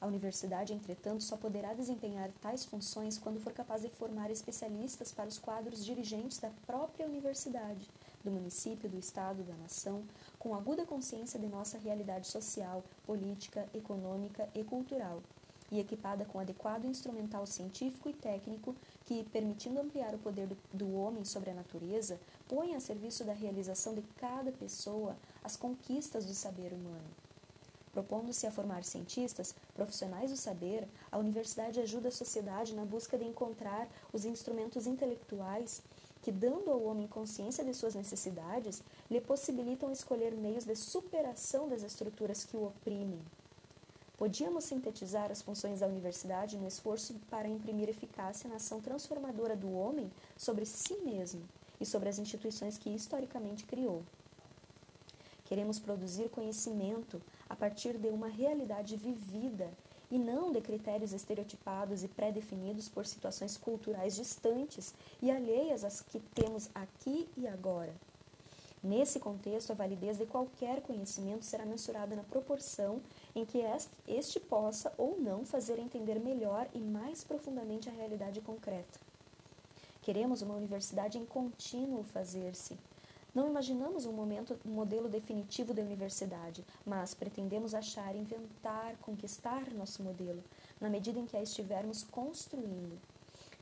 A 0.00 0.08
universidade, 0.08 0.72
entretanto, 0.72 1.22
só 1.22 1.36
poderá 1.36 1.72
desempenhar 1.72 2.32
tais 2.40 2.64
funções 2.64 3.16
quando 3.16 3.38
for 3.38 3.52
capaz 3.52 3.82
de 3.82 3.90
formar 3.90 4.28
especialistas 4.28 5.12
para 5.12 5.28
os 5.28 5.38
quadros 5.38 5.84
dirigentes 5.84 6.38
da 6.38 6.50
própria 6.66 7.06
universidade, 7.06 7.88
do 8.24 8.30
município, 8.30 8.88
do 8.88 8.98
Estado, 8.98 9.42
da 9.42 9.54
nação, 9.54 10.02
com 10.38 10.54
aguda 10.54 10.86
consciência 10.86 11.38
de 11.38 11.46
nossa 11.46 11.78
realidade 11.78 12.26
social, 12.26 12.84
política, 13.04 13.68
econômica 13.74 14.48
e 14.54 14.62
cultural, 14.62 15.22
e 15.72 15.80
equipada 15.80 16.26
com 16.26 16.38
adequado 16.38 16.84
instrumental 16.84 17.46
científico 17.46 18.10
e 18.10 18.12
técnico 18.12 18.76
que, 19.06 19.24
permitindo 19.24 19.80
ampliar 19.80 20.14
o 20.14 20.18
poder 20.18 20.46
do, 20.46 20.56
do 20.72 20.94
homem 20.94 21.24
sobre 21.24 21.50
a 21.50 21.54
natureza, 21.54 22.20
põe 22.46 22.74
a 22.74 22.80
serviço 22.80 23.24
da 23.24 23.32
realização 23.32 23.94
de 23.94 24.02
cada 24.18 24.52
pessoa 24.52 25.16
as 25.42 25.56
conquistas 25.56 26.26
do 26.26 26.34
saber 26.34 26.74
humano. 26.74 27.08
Propondo-se 27.92 28.46
a 28.46 28.50
formar 28.50 28.84
cientistas, 28.84 29.54
profissionais 29.74 30.30
do 30.30 30.36
saber, 30.36 30.88
a 31.10 31.18
universidade 31.18 31.80
ajuda 31.80 32.08
a 32.08 32.12
sociedade 32.12 32.74
na 32.74 32.84
busca 32.84 33.18
de 33.18 33.24
encontrar 33.24 33.86
os 34.12 34.24
instrumentos 34.24 34.86
intelectuais 34.86 35.82
que, 36.22 36.30
dando 36.30 36.70
ao 36.70 36.82
homem 36.84 37.06
consciência 37.08 37.64
de 37.64 37.74
suas 37.74 37.94
necessidades, 37.94 38.82
lhe 39.10 39.20
possibilitam 39.20 39.90
escolher 39.90 40.32
meios 40.32 40.64
de 40.64 40.76
superação 40.76 41.68
das 41.68 41.82
estruturas 41.82 42.44
que 42.44 42.56
o 42.56 42.66
oprimem. 42.66 43.20
Podíamos 44.16 44.64
sintetizar 44.64 45.32
as 45.32 45.42
funções 45.42 45.80
da 45.80 45.88
universidade 45.88 46.56
no 46.56 46.68
esforço 46.68 47.14
para 47.28 47.48
imprimir 47.48 47.88
eficácia 47.88 48.48
na 48.48 48.56
ação 48.56 48.80
transformadora 48.80 49.56
do 49.56 49.72
homem 49.72 50.08
sobre 50.36 50.64
si 50.64 50.94
mesmo 50.98 51.42
e 51.80 51.84
sobre 51.84 52.08
as 52.08 52.20
instituições 52.20 52.78
que 52.78 52.88
historicamente 52.88 53.64
criou. 53.64 54.04
Queremos 55.44 55.80
produzir 55.80 56.30
conhecimento 56.30 57.20
a 57.48 57.56
partir 57.56 57.98
de 57.98 58.08
uma 58.08 58.28
realidade 58.28 58.96
vivida 58.96 59.68
e 60.12 60.18
não 60.18 60.52
de 60.52 60.60
critérios 60.60 61.14
estereotipados 61.14 62.04
e 62.04 62.08
pré-definidos 62.08 62.86
por 62.86 63.06
situações 63.06 63.56
culturais 63.56 64.14
distantes 64.14 64.94
e 65.22 65.30
alheias 65.30 65.84
às 65.84 66.02
que 66.02 66.20
temos 66.34 66.68
aqui 66.74 67.26
e 67.34 67.48
agora. 67.48 67.94
Nesse 68.84 69.18
contexto, 69.18 69.70
a 69.70 69.74
validez 69.74 70.18
de 70.18 70.26
qualquer 70.26 70.82
conhecimento 70.82 71.46
será 71.46 71.64
mensurada 71.64 72.14
na 72.14 72.24
proporção 72.24 73.00
em 73.34 73.46
que 73.46 73.62
este 74.06 74.38
possa 74.38 74.92
ou 74.98 75.18
não 75.18 75.46
fazer 75.46 75.78
entender 75.78 76.20
melhor 76.20 76.68
e 76.74 76.78
mais 76.78 77.24
profundamente 77.24 77.88
a 77.88 77.92
realidade 77.92 78.38
concreta. 78.42 79.00
Queremos 80.02 80.42
uma 80.42 80.56
universidade 80.56 81.16
em 81.16 81.24
contínuo 81.24 82.02
fazer-se. 82.02 82.76
Não 83.34 83.48
imaginamos 83.48 84.04
um, 84.04 84.12
momento, 84.12 84.58
um 84.62 84.72
modelo 84.72 85.08
definitivo 85.08 85.72
de 85.72 85.80
universidade, 85.80 86.62
mas 86.84 87.14
pretendemos 87.14 87.74
achar, 87.74 88.14
inventar, 88.14 88.94
conquistar 89.00 89.72
nosso 89.72 90.02
modelo, 90.02 90.44
na 90.78 90.90
medida 90.90 91.18
em 91.18 91.24
que 91.24 91.36
a 91.36 91.42
estivermos 91.42 92.02
construindo. 92.02 93.00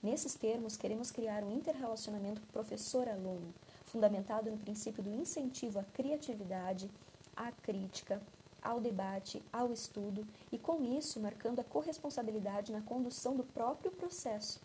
Nesses 0.02 0.34
termos, 0.34 0.76
queremos 0.76 1.12
criar 1.12 1.44
um 1.44 1.52
interrelacionamento 1.52 2.40
professor-aluno, 2.52 3.54
fundamentado 3.84 4.50
no 4.50 4.58
princípio 4.58 5.04
do 5.04 5.14
incentivo 5.14 5.78
à 5.78 5.84
criatividade, 5.84 6.90
à 7.36 7.52
crítica, 7.52 8.20
ao 8.60 8.80
debate, 8.80 9.40
ao 9.52 9.72
estudo 9.72 10.26
e, 10.50 10.58
com 10.58 10.82
isso, 10.82 11.20
marcando 11.20 11.60
a 11.60 11.64
corresponsabilidade 11.64 12.72
na 12.72 12.80
condução 12.80 13.36
do 13.36 13.44
próprio 13.44 13.92
processo. 13.92 14.60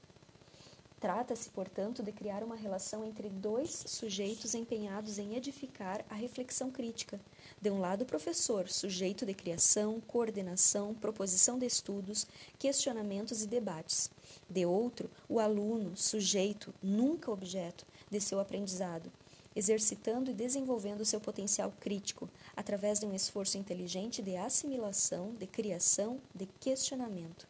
Trata-se, 1.06 1.52
portanto, 1.52 2.02
de 2.02 2.12
criar 2.12 2.42
uma 2.42 2.56
relação 2.56 3.06
entre 3.06 3.30
dois 3.30 3.84
sujeitos 3.86 4.56
empenhados 4.56 5.20
em 5.20 5.36
edificar 5.36 6.04
a 6.10 6.16
reflexão 6.16 6.72
crítica. 6.72 7.22
De 7.62 7.70
um 7.70 7.80
lado, 7.80 8.02
o 8.02 8.08
professor, 8.08 8.68
sujeito 8.68 9.24
de 9.24 9.36
criação, 9.36 10.02
coordenação, 10.08 10.96
proposição 10.96 11.60
de 11.60 11.68
estudos, 11.68 12.26
questionamentos 12.58 13.44
e 13.44 13.48
debates. 13.48 14.10
De 14.50 14.66
outro, 14.66 15.08
o 15.30 15.40
aluno, 15.40 15.96
sujeito, 15.96 16.74
nunca 16.82 17.30
objeto, 17.30 17.86
de 18.10 18.20
seu 18.20 18.40
aprendizado, 18.40 19.12
exercitando 19.56 20.32
e 20.32 20.34
desenvolvendo 20.34 21.06
seu 21.06 21.22
potencial 21.22 21.72
crítico, 21.80 22.28
através 22.58 23.00
de 23.00 23.06
um 23.06 23.14
esforço 23.14 23.60
inteligente 23.60 24.24
de 24.24 24.36
assimilação, 24.36 25.36
de 25.36 25.46
criação, 25.46 26.20
de 26.34 26.48
questionamento. 26.60 27.48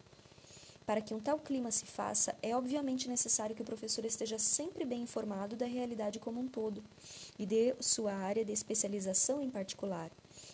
Para 0.85 1.01
que 1.01 1.15
um 1.15 1.19
tal 1.19 1.39
clima 1.39 1.71
se 1.71 1.85
faça, 1.85 2.35
é 2.43 2.55
obviamente 2.55 3.09
necessário 3.09 3.55
que 3.55 3.61
o 3.61 3.65
professor 3.65 4.05
esteja 4.05 4.37
sempre 4.37 4.85
bem 4.85 5.01
informado 5.01 5.55
da 5.55 5.65
realidade 5.65 6.19
como 6.19 6.39
um 6.39 6.47
todo 6.47 6.83
e 7.39 7.45
de 7.45 7.73
sua 7.79 8.13
área 8.13 8.45
de 8.45 8.51
especialização 8.51 9.41
em 9.41 9.49
particular, 9.49 10.11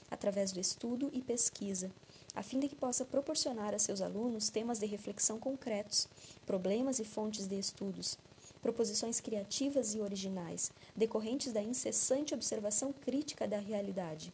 através 0.09 0.53
do 0.53 0.59
estudo 0.59 1.09
e 1.11 1.21
pesquisa, 1.21 1.91
a 2.33 2.41
fim 2.41 2.59
de 2.59 2.69
que 2.69 2.75
possa 2.75 3.03
proporcionar 3.03 3.73
a 3.73 3.79
seus 3.79 3.99
alunos 3.99 4.49
temas 4.49 4.79
de 4.79 4.85
reflexão 4.85 5.37
concretos, 5.37 6.07
problemas 6.45 6.99
e 6.99 7.03
fontes 7.03 7.45
de 7.45 7.59
estudos, 7.59 8.17
proposições 8.61 9.19
criativas 9.19 9.93
e 9.95 9.99
originais, 9.99 10.71
decorrentes 10.95 11.51
da 11.51 11.61
incessante 11.61 12.33
observação 12.33 12.93
crítica 12.93 13.45
da 13.45 13.59
realidade 13.59 14.31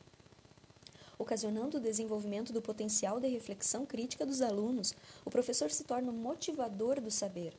ocasionando 1.19 1.77
o 1.77 1.81
desenvolvimento 1.81 2.53
do 2.53 2.61
potencial 2.61 3.19
de 3.19 3.27
reflexão 3.27 3.85
crítica 3.85 4.25
dos 4.25 4.41
alunos, 4.41 4.93
o 5.25 5.29
professor 5.29 5.71
se 5.71 5.83
torna 5.83 6.11
o 6.11 6.15
motivador 6.15 6.99
do 7.01 7.11
saber. 7.11 7.53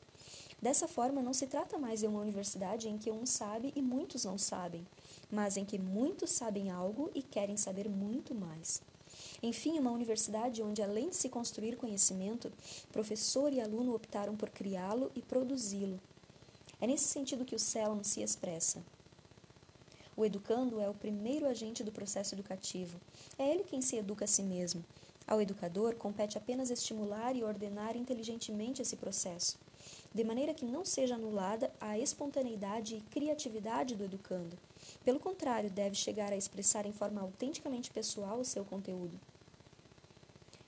Dessa 0.61 0.89
forma, 0.89 1.23
não 1.23 1.33
se 1.33 1.47
trata 1.47 1.79
mais 1.79 2.01
de 2.01 2.07
uma 2.07 2.21
universidade 2.21 2.89
em 2.89 2.99
que 2.99 3.11
um 3.11 3.25
sabe 3.25 3.73
e 3.77 3.81
muitos 3.81 4.25
não 4.25 4.37
sabem, 4.37 4.87
mas 5.31 5.57
em 5.57 5.65
que 5.65 5.79
muitos 5.79 6.31
sabem 6.31 6.71
algo 6.71 7.11
e 7.15 7.23
querem 7.23 7.57
saber 7.57 7.89
muito 7.89 8.35
mais. 8.35 8.83
Enfim, 9.43 9.79
uma 9.79 9.93
universidade 9.93 10.63
onde, 10.63 10.83
além 10.83 11.11
de 11.11 11.17
se 11.17 11.29
construir 11.29 11.77
conhecimento, 11.77 12.53
professor 12.91 13.53
e 13.53 13.61
aluno 13.61 13.95
optaram 13.95 14.37
por 14.37 14.51
criá-lo 14.51 15.13
e 15.15 15.23
produzi-lo. 15.23 16.01
É 16.81 16.87
nesse 16.87 17.05
sentido 17.05 17.45
que 17.45 17.55
o 17.55 17.59
CELM 17.59 18.03
se 18.03 18.21
expressa. 18.21 18.83
O 20.19 20.25
educando 20.25 20.81
é 20.81 20.91
o 20.91 20.95
primeiro 20.95 21.47
agente 21.47 21.85
do 21.85 21.93
processo 21.93 22.35
educativo. 22.35 23.01
É 23.39 23.49
ele 23.49 23.63
quem 23.63 23.81
se 23.81 23.95
educa 23.95 24.25
a 24.25 24.27
si 24.27 24.43
mesmo. 24.43 24.85
Ao 25.25 25.41
educador 25.41 25.95
compete 25.95 26.37
apenas 26.37 26.71
estimular 26.71 27.37
e 27.37 27.45
ordenar 27.45 27.97
inteligentemente 27.97 28.83
esse 28.83 28.97
processo, 28.97 29.57
de 30.13 30.25
maneira 30.25 30.53
que 30.53 30.65
não 30.65 30.85
seja 30.85 31.15
anulada 31.15 31.71
a 31.81 31.97
espontaneidade 31.97 32.97
e 32.97 33.01
criatividade 33.13 33.95
do 33.95 34.03
educando. 34.03 34.59
Pelo 35.05 35.21
contrário, 35.21 35.71
deve 35.71 35.95
chegar 35.95 36.33
a 36.33 36.37
expressar 36.37 36.85
em 36.85 36.93
forma 36.93 37.21
autenticamente 37.21 37.89
pessoal 37.89 38.41
o 38.41 38.45
seu 38.45 38.65
conteúdo. 38.65 39.21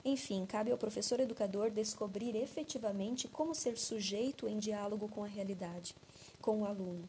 Enfim, 0.05 0.45
cabe 0.45 0.71
ao 0.71 0.77
professor 0.77 1.19
educador 1.19 1.69
descobrir 1.69 2.37
efetivamente 2.37 3.27
como 3.27 3.53
ser 3.53 3.77
sujeito 3.77 4.47
em 4.47 4.57
diálogo 4.59 5.09
com 5.09 5.25
a 5.25 5.27
realidade, 5.27 5.93
com 6.39 6.61
o 6.61 6.65
aluno 6.65 7.05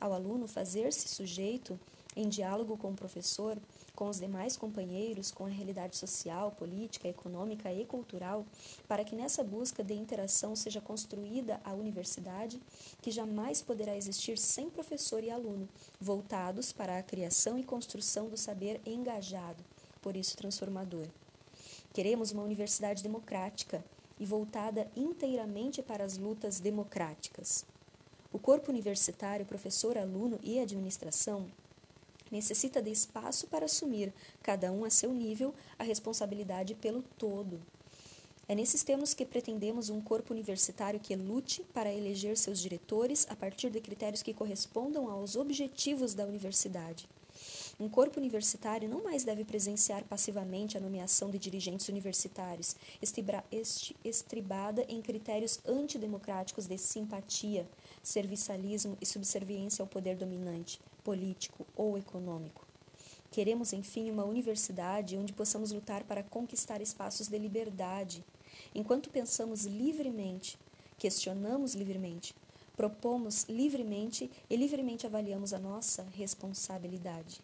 ao 0.00 0.12
aluno 0.12 0.48
fazer-se 0.48 1.08
sujeito 1.08 1.78
em 2.16 2.28
diálogo 2.28 2.76
com 2.76 2.90
o 2.90 2.96
professor, 2.96 3.56
com 3.94 4.08
os 4.08 4.18
demais 4.18 4.56
companheiros, 4.56 5.30
com 5.30 5.46
a 5.46 5.48
realidade 5.48 5.96
social, 5.96 6.50
política, 6.52 7.06
econômica 7.06 7.72
e 7.72 7.84
cultural, 7.84 8.44
para 8.88 9.04
que 9.04 9.14
nessa 9.14 9.44
busca 9.44 9.84
de 9.84 9.94
interação 9.94 10.56
seja 10.56 10.80
construída 10.80 11.60
a 11.64 11.72
universidade, 11.72 12.60
que 13.00 13.10
jamais 13.10 13.62
poderá 13.62 13.96
existir 13.96 14.38
sem 14.38 14.70
professor 14.70 15.22
e 15.22 15.30
aluno, 15.30 15.68
voltados 16.00 16.72
para 16.72 16.98
a 16.98 17.02
criação 17.02 17.58
e 17.58 17.62
construção 17.62 18.28
do 18.28 18.36
saber 18.36 18.80
engajado, 18.86 19.62
por 20.00 20.16
isso 20.16 20.36
transformador. 20.36 21.06
Queremos 21.92 22.32
uma 22.32 22.42
universidade 22.42 23.02
democrática 23.02 23.84
e 24.18 24.24
voltada 24.24 24.90
inteiramente 24.96 25.82
para 25.82 26.04
as 26.04 26.16
lutas 26.16 26.60
democráticas. 26.60 27.64
O 28.32 28.38
corpo 28.38 28.70
universitário, 28.70 29.44
professor, 29.44 29.98
aluno 29.98 30.38
e 30.42 30.60
administração 30.60 31.48
necessita 32.30 32.80
de 32.80 32.90
espaço 32.90 33.48
para 33.48 33.64
assumir, 33.64 34.12
cada 34.42 34.70
um 34.70 34.84
a 34.84 34.90
seu 34.90 35.12
nível, 35.12 35.52
a 35.78 35.82
responsabilidade 35.82 36.74
pelo 36.76 37.02
todo. 37.18 37.60
É 38.46 38.54
nesses 38.54 38.82
termos 38.82 39.14
que 39.14 39.24
pretendemos 39.24 39.90
um 39.90 40.00
corpo 40.00 40.32
universitário 40.32 41.00
que 41.00 41.14
lute 41.16 41.62
para 41.74 41.92
eleger 41.92 42.36
seus 42.36 42.60
diretores 42.60 43.26
a 43.28 43.36
partir 43.36 43.70
de 43.70 43.80
critérios 43.80 44.22
que 44.22 44.34
correspondam 44.34 45.10
aos 45.10 45.36
objetivos 45.36 46.14
da 46.14 46.24
universidade. 46.24 47.08
Um 47.78 47.88
corpo 47.88 48.18
universitário 48.20 48.88
não 48.88 49.02
mais 49.02 49.24
deve 49.24 49.44
presenciar 49.44 50.04
passivamente 50.04 50.76
a 50.76 50.80
nomeação 50.80 51.30
de 51.30 51.38
dirigentes 51.38 51.88
universitários, 51.88 52.76
estribada 54.04 54.84
em 54.88 55.00
critérios 55.00 55.60
antidemocráticos 55.64 56.66
de 56.66 56.76
simpatia, 56.76 57.66
serviçalismo 58.02 58.96
e 59.00 59.06
subserviência 59.06 59.82
ao 59.82 59.88
poder 59.88 60.16
dominante, 60.16 60.80
político 61.04 61.66
ou 61.76 61.98
econômico. 61.98 62.66
Queremos, 63.30 63.72
enfim, 63.72 64.10
uma 64.10 64.24
universidade 64.24 65.16
onde 65.16 65.32
possamos 65.32 65.70
lutar 65.70 66.02
para 66.04 66.22
conquistar 66.22 66.82
espaços 66.82 67.28
de 67.28 67.38
liberdade, 67.38 68.24
enquanto 68.74 69.10
pensamos 69.10 69.64
livremente, 69.64 70.58
questionamos 70.98 71.74
livremente, 71.74 72.34
propomos 72.76 73.44
livremente 73.48 74.30
e 74.48 74.56
livremente 74.56 75.06
avaliamos 75.06 75.52
a 75.52 75.58
nossa 75.58 76.02
responsabilidade. 76.14 77.40